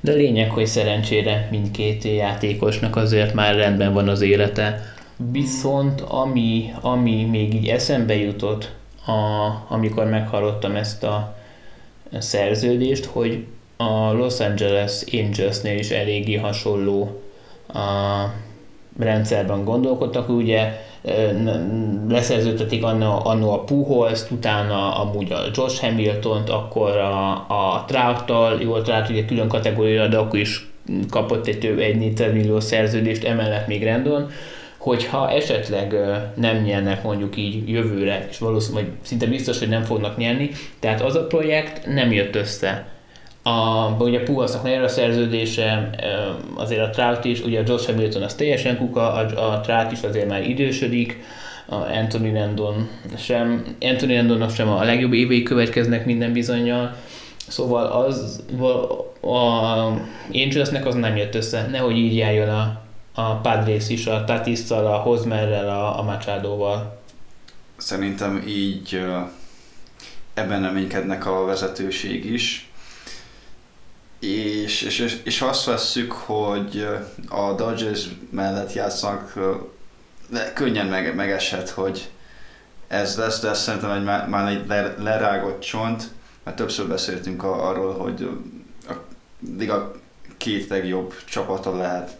[0.00, 4.82] De a lényeg, hogy szerencsére mindkét játékosnak azért már rendben van az élete.
[5.28, 8.70] Viszont ami, ami még így eszembe jutott,
[9.06, 9.12] a,
[9.68, 11.36] amikor meghallottam ezt a
[12.18, 13.46] szerződést, hogy
[13.76, 17.20] a Los Angeles Angelsnél is eléggé hasonló
[17.68, 18.24] a
[18.98, 20.80] rendszerben gondolkodtak, ugye
[22.08, 28.80] leszerződtetik anno, anno a Pujols, utána amúgy a Josh Hamilton-t, akkor a, a Trout-tal, jó,
[28.80, 30.68] Trout ugye külön kategória, de akkor is
[31.10, 34.30] kapott egy több egy 400 millió szerződést, emellett még Rendon,
[34.80, 35.94] hogyha esetleg
[36.34, 41.14] nem nyernek mondjuk így jövőre, és valószínűleg szinte biztos, hogy nem fognak nyerni, tehát az
[41.14, 42.86] a projekt nem jött össze.
[43.42, 45.90] A, ugye Pugasnak nagyon a szerződése,
[46.54, 50.02] azért a Trout is, ugye a Josh Hamilton az teljesen kuka, a, a Trout is
[50.02, 51.22] azért már idősödik,
[51.66, 56.94] a Anthony Rendon sem, Anthony Rendonnak sem a legjobb évei következnek minden bizonyal,
[57.48, 58.42] szóval az
[59.22, 59.36] a
[60.32, 62.80] Angelsnek az nem jött össze, nehogy így járjon a,
[63.28, 66.98] a Padres is, a Tatisztal, a Hozmerrel, a, a Machadóval.
[67.76, 69.02] Szerintem így
[70.34, 72.70] ebben reménykednek a vezetőség is.
[74.18, 76.86] És, és, és azt vesszük, hogy
[77.28, 79.38] a Dodgers mellett játszanak,
[80.28, 82.10] de könnyen meg, megeshet, hogy
[82.88, 84.66] ez lesz, de szerintem egy, már, már egy
[84.98, 86.10] lerágott csont,
[86.42, 88.28] mert többször beszéltünk arról, hogy
[88.88, 88.92] a
[89.58, 89.92] liga
[90.36, 92.19] két legjobb csapata lehet.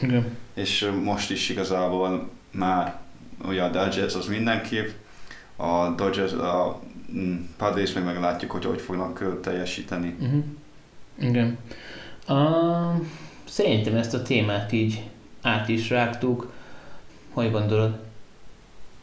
[0.00, 0.36] Igen.
[0.54, 3.00] És most is igazából már
[3.44, 4.88] ugye a Dodgers az mindenképp,
[5.56, 6.80] a Dodgers, a
[7.12, 10.16] mm, Padres meg meglátjuk, hogy hogy fognak teljesíteni.
[10.20, 10.44] Uh-huh.
[11.20, 11.58] Igen.
[12.28, 13.06] Uh,
[13.44, 15.02] szerintem ezt a témát így
[15.42, 16.52] át is rágtuk.
[17.32, 17.98] Hogy gondolod?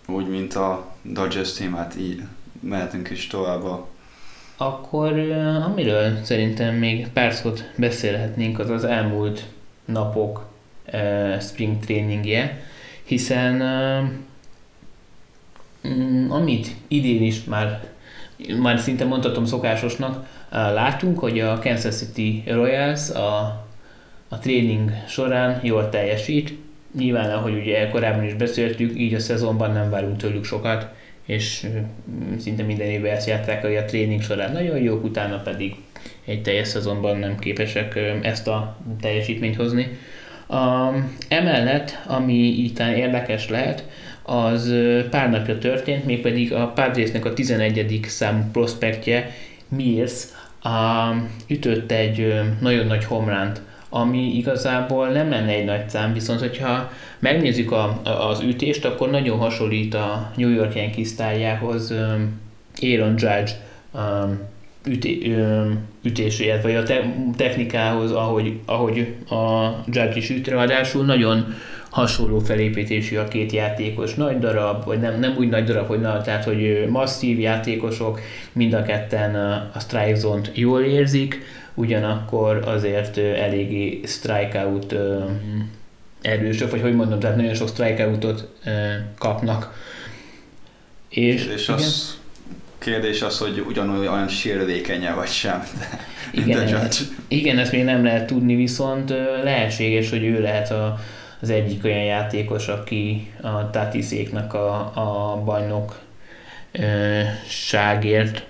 [0.08, 2.24] Úgy, mint a Dodgers témát, így
[2.60, 3.88] mehetünk is tovább a
[4.58, 5.20] akkor
[5.66, 9.46] amiről szerintem még pár szót beszélhetnénk, az az elmúlt
[9.86, 10.46] napok
[11.40, 12.62] spring trainingje,
[13.04, 14.04] hiszen uh,
[16.36, 17.88] amit idén is már,
[18.62, 23.38] már szinte mondhatom szokásosnak, uh, látunk, hogy a Kansas City Royals a,
[24.28, 26.54] a tréning során jól teljesít.
[26.98, 30.88] Nyilván, ahogy ugye korábban is beszéltük, így a szezonban nem várunk tőlük sokat,
[31.26, 31.68] és
[32.40, 35.76] szinte minden évben ezt játszák, hogy a tréning során nagyon jók, utána pedig
[36.26, 39.98] egy teljes szezonban nem képesek ezt a teljesítményt hozni.
[40.48, 40.90] A,
[41.28, 43.86] emellett, ami itt érdekes lehet,
[44.24, 44.74] az
[45.10, 48.00] pár napja történt, mégpedig a Padresnek a 11.
[48.08, 49.32] számú prospektje,
[49.68, 50.24] Mills,
[50.62, 50.70] a,
[51.48, 57.72] ütött egy nagyon nagy homránt ami igazából nem lenne egy nagy szám, viszont hogyha megnézzük
[57.72, 61.94] a, a, az ütést, akkor nagyon hasonlít a New York Yankees sztárjához
[62.82, 63.52] Aaron Judge
[63.94, 64.40] um,
[64.88, 65.36] üté,
[66.04, 71.56] ütéséhez, vagy a te, technikához, ahogy, ahogy a Judge is üt, ráadásul nagyon
[71.90, 76.22] hasonló felépítésű a két játékos, nagy darab, vagy nem, nem úgy nagy darab, hogy na,
[76.22, 78.20] tehát hogy masszív játékosok,
[78.52, 79.36] mind a ketten
[79.74, 81.42] a strike zone-t jól érzik,
[81.74, 84.96] ugyanakkor azért eléggé strikeout
[86.22, 88.50] erősök, vagy hogy mondom, tehát nagyon sok strikeoutot
[89.18, 89.74] kapnak.
[91.10, 91.80] És, és igen?
[91.80, 92.18] az
[92.86, 95.64] kérdés az, hogy ugyanolyan sérülékenye vagy sem.
[96.34, 96.88] Igen,
[97.28, 99.14] igen, ezt még nem lehet tudni, viszont
[99.44, 101.00] lehetséges, hogy ő lehet a,
[101.42, 106.00] az egyik olyan játékos, aki a Tatiszéknek a, a bajnok
[107.48, 108.46] ságért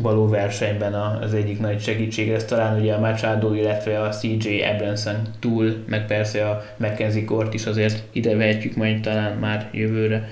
[0.00, 2.30] való versenyben az egyik nagy segítség.
[2.30, 7.54] Ez talán ugye a Machado, illetve a CJ Abramson túl, meg persze a Mackenzie Court
[7.54, 10.28] is azért ide vehetjük majd talán már jövőre.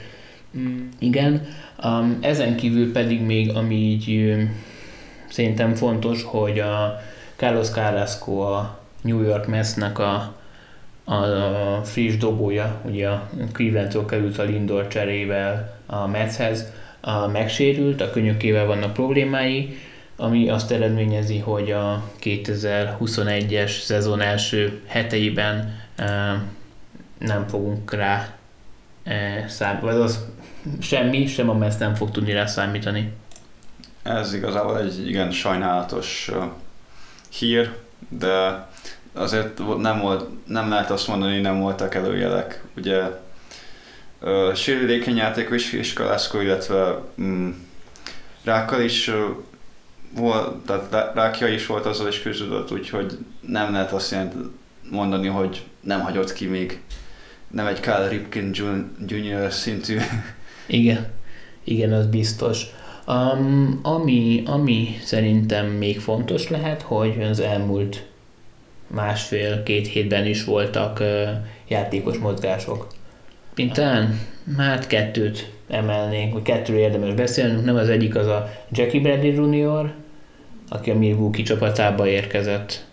[0.58, 0.88] Mm.
[0.98, 1.46] Igen.
[1.84, 4.34] Um, ezen kívül pedig még, ami így
[5.28, 7.00] szerintem fontos, hogy a
[7.36, 10.34] Carlos Carrasco a New York Mets-nek a,
[11.04, 11.14] a,
[11.84, 18.66] friss dobója, ugye a Clevelandtől került a Lindor cserével a Metshez, a megsérült, a könyökével
[18.66, 19.76] vannak problémái,
[20.16, 26.42] ami azt eredményezi, hogy a 2021-es szezon első heteiben e,
[27.18, 28.36] nem fogunk rá
[29.04, 30.24] e, számítani, vagy az
[30.80, 33.12] semmi, sem a MESZ nem fog tudni rá számítani.
[34.02, 36.30] Ez igazából egy igen sajnálatos
[37.38, 37.74] hír,
[38.08, 38.66] de
[39.12, 42.64] azért nem, volt, nem lehet azt mondani, nem voltak előjelek.
[42.76, 43.02] Ugye
[44.20, 47.70] uh, sérülékeny játékos is Kalászko, illetve um,
[48.44, 49.10] Rákkal is
[50.14, 54.16] volt, tehát Rákja is volt azzal is küzdött, úgyhogy nem lehet azt
[54.90, 56.80] mondani, hogy nem hagyott ki még
[57.52, 58.50] nem egy Kyle Ripkin
[59.06, 59.52] Jr.
[59.52, 59.98] szintű.
[60.66, 61.06] Igen,
[61.64, 62.66] igen, az biztos.
[63.06, 68.06] Um, ami, ami szerintem még fontos lehet, hogy az elmúlt
[68.86, 71.28] másfél-két hétben is voltak uh,
[71.68, 72.86] játékos mozgások.
[73.54, 74.20] Mint talán
[74.56, 77.64] hát kettőt emelnénk, vagy kettőről érdemes beszélnünk.
[77.64, 79.92] Nem az egyik az a Jackie Bradley Jr.,
[80.68, 82.84] aki a Milwaukee csapatába érkezett.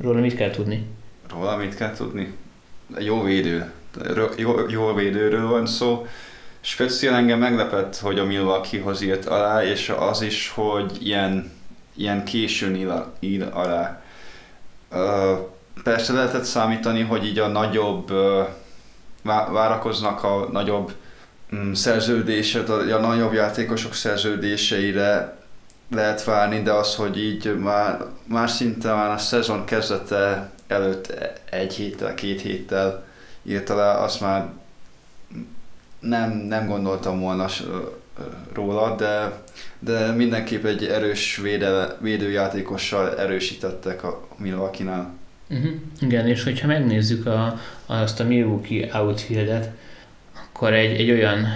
[0.00, 0.86] Róla mit kell tudni?
[1.30, 2.34] Róla mit kell tudni?
[2.98, 3.72] Jó védő.
[4.36, 6.06] Jó, jó védőről van szó.
[6.60, 11.52] Speciál engem meglepett, hogy a Milwaukee-hoz írt alá, és az is, hogy ilyen,
[11.96, 14.02] ilyen későn ír, alá.
[15.82, 18.46] Persze lehetett számítani, hogy így a nagyobb uh,
[19.52, 20.92] várakoznak a nagyobb
[21.52, 21.72] um,
[22.68, 25.36] a, a nagyobb játékosok szerződéseire
[25.90, 31.14] lehet várni, de az, hogy így már, már szinte már a szezon kezdete előtt
[31.50, 33.04] egy héttel, két héttel
[33.42, 34.48] írt alá, azt már
[36.00, 37.46] nem, nem gondoltam volna
[38.52, 39.42] róla, de,
[39.78, 45.14] de mindenképp egy erős véde, védőjátékossal erősítettek a Milwaukee-nál.
[45.50, 45.72] Uh-huh.
[46.00, 49.70] Igen, és hogyha megnézzük a, azt a Milwaukee outfieldet,
[50.34, 51.46] akkor egy, egy olyan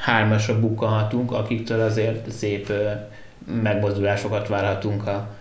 [0.00, 2.72] hármasra bukkanhatunk, akiktől azért szép
[3.62, 5.35] megmozdulásokat várhatunk a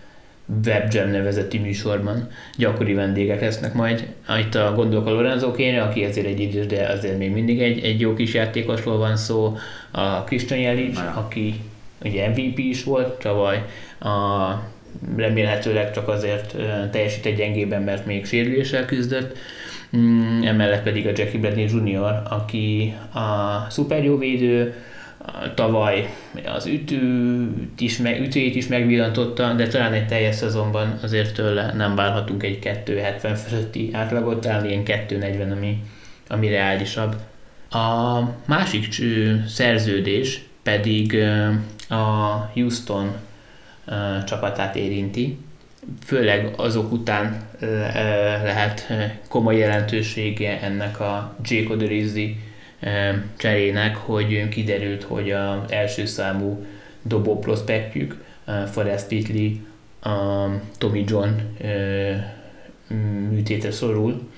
[0.66, 2.30] Webjam nevezeti műsorban.
[2.58, 4.08] Gyakori vendégek lesznek majd.
[4.40, 7.84] Itt a gondolok a Lorenzo Kéne, aki ezért egy idős, de azért még mindig egy,
[7.84, 9.58] egy jó kis játékosról van szó.
[9.92, 11.62] A Christian Jelic, aki
[12.04, 13.64] ugye MVP is volt tavaly,
[14.00, 14.10] a,
[15.16, 16.56] remélhetőleg csak azért
[16.92, 19.38] teljesít egy gyengében, mert még sérüléssel küzdött.
[19.98, 24.74] Mm, emellett pedig a Jackie Bradley Jr., aki a szuper jó védő,
[25.56, 26.10] tavaly
[26.46, 31.96] az ütőt is, meg, ütőjét is megvillantotta, de talán egy teljes szezonban azért tőle nem
[31.96, 35.84] várhatunk egy 270 fölötti átlagot, talán ilyen 240, ami,
[36.28, 37.16] ami reálisabb.
[37.70, 38.88] A másik
[39.48, 41.18] szerződés pedig
[41.90, 43.16] a Houston
[44.26, 45.38] csapatát érinti,
[46.06, 47.42] főleg azok után
[48.44, 48.88] lehet
[49.30, 52.38] komoly jelentősége ennek a Jake Odorizzi
[53.38, 56.66] cserének, hogy kiderült, hogy az első számú
[57.02, 58.24] dobó prospektjük,
[58.72, 59.52] Forrest Whitley,
[60.02, 61.30] a Tommy John
[63.30, 64.30] műtétre szorul,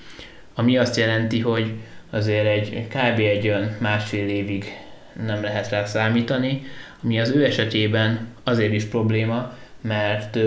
[0.54, 1.72] ami azt jelenti, hogy
[2.10, 3.18] azért egy kb.
[3.18, 4.64] egy olyan másfél évig
[5.26, 6.62] nem lehet rá számítani,
[7.02, 10.38] ami az ő esetében azért is probléma, mert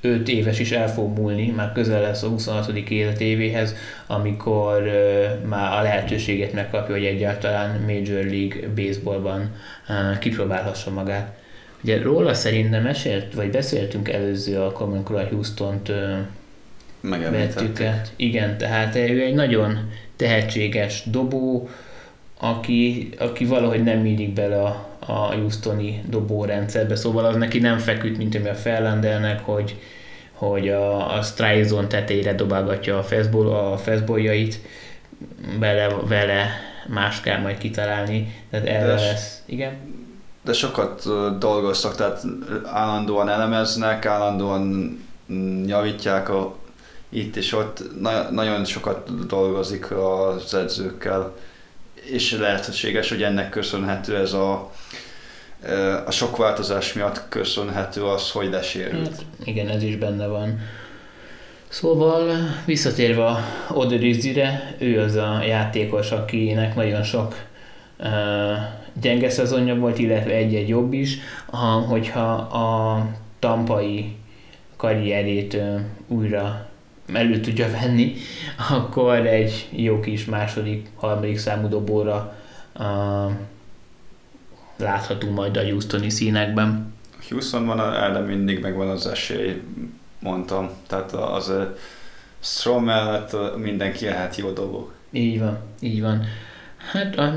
[0.00, 2.68] 25 éves is el fog múlni, már közel lesz a 26.
[2.88, 3.74] életévéhez,
[4.06, 9.54] amikor uh, már a lehetőséget megkapja, hogy egyáltalán Major League Baseballban
[9.88, 11.38] uh, kipróbálhassa magát.
[11.82, 18.12] Ugye róla szerintem mesélt, vagy beszéltünk előző alkalommal, amikor a Houston-t uh, vettük át.
[18.16, 21.68] Igen, tehát ő egy nagyon tehetséges dobó,
[22.40, 28.16] aki, aki valahogy nem illik bele a, a Houstoni dobórendszerbe, szóval az neki nem feküdt,
[28.16, 29.78] mint ami a Ferlandernek, hogy,
[30.32, 34.58] hogy a, a strike zone tetejére dobálgatja a fastball, a fastballjait,
[35.58, 36.50] vele, vele
[36.86, 39.42] más kell majd kitalálni, tehát erre lesz.
[39.46, 39.72] Igen?
[40.44, 41.02] De sokat
[41.38, 42.22] dolgoztak, tehát
[42.64, 44.62] állandóan elemeznek, állandóan
[45.32, 46.54] mm, javítják a,
[47.08, 51.34] itt és ott, na, nagyon sokat dolgozik az edzőkkel
[52.04, 54.72] és lehetséges, hogy ennek köszönhető ez a,
[56.06, 59.08] a sok változás miatt köszönhető az, hogy lesérült.
[59.08, 60.60] Hát, igen, ez is benne van.
[61.68, 62.30] Szóval
[62.64, 63.38] visszatérve a
[63.72, 67.34] Oderizire, ő az a játékos, akinek nagyon sok
[67.98, 68.06] uh,
[69.00, 73.06] gyenge szezonja volt, illetve egy-egy jobb is, ha, hogyha a
[73.38, 74.16] tampai
[74.76, 76.69] karrierét uh, újra
[77.16, 78.14] elő tudja venni,
[78.70, 82.36] akkor egy jó kis második, harmadik számú dobóra
[82.78, 83.32] uh,
[84.76, 86.92] látható majd a Houstoni színekben.
[87.28, 89.60] Houstonban erre mindig megvan az esély,
[90.18, 90.70] mondtam.
[90.86, 91.52] Tehát az
[92.40, 94.90] Strom mellett mindenki lehet jó dobó.
[95.10, 96.24] Így van, így van.
[96.92, 97.34] Hát a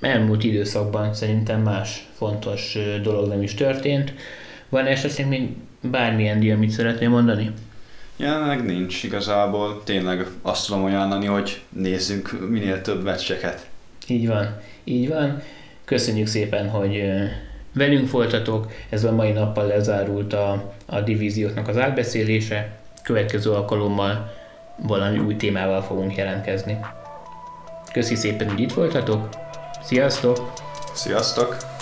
[0.00, 4.14] elmúlt időszakban szerintem más fontos dolog nem is történt.
[4.68, 7.52] Van esetleg még bármilyen díj, amit szeretnél mondani?
[8.16, 9.82] Jelenleg nincs igazából.
[9.84, 13.66] Tényleg azt tudom ajánlani, hogy nézzünk minél több meccseket.
[14.06, 15.42] Így van, így van.
[15.84, 17.02] Köszönjük szépen, hogy
[17.72, 18.72] velünk voltatok.
[18.88, 22.78] Ez a mai nappal lezárult a, a divízióknak az átbeszélése.
[23.02, 24.32] Következő alkalommal
[24.76, 26.78] valami új témával fogunk jelentkezni.
[27.92, 29.28] Köszi szépen, hogy itt voltatok.
[29.82, 30.52] Sziasztok!
[30.94, 31.73] Sziasztok!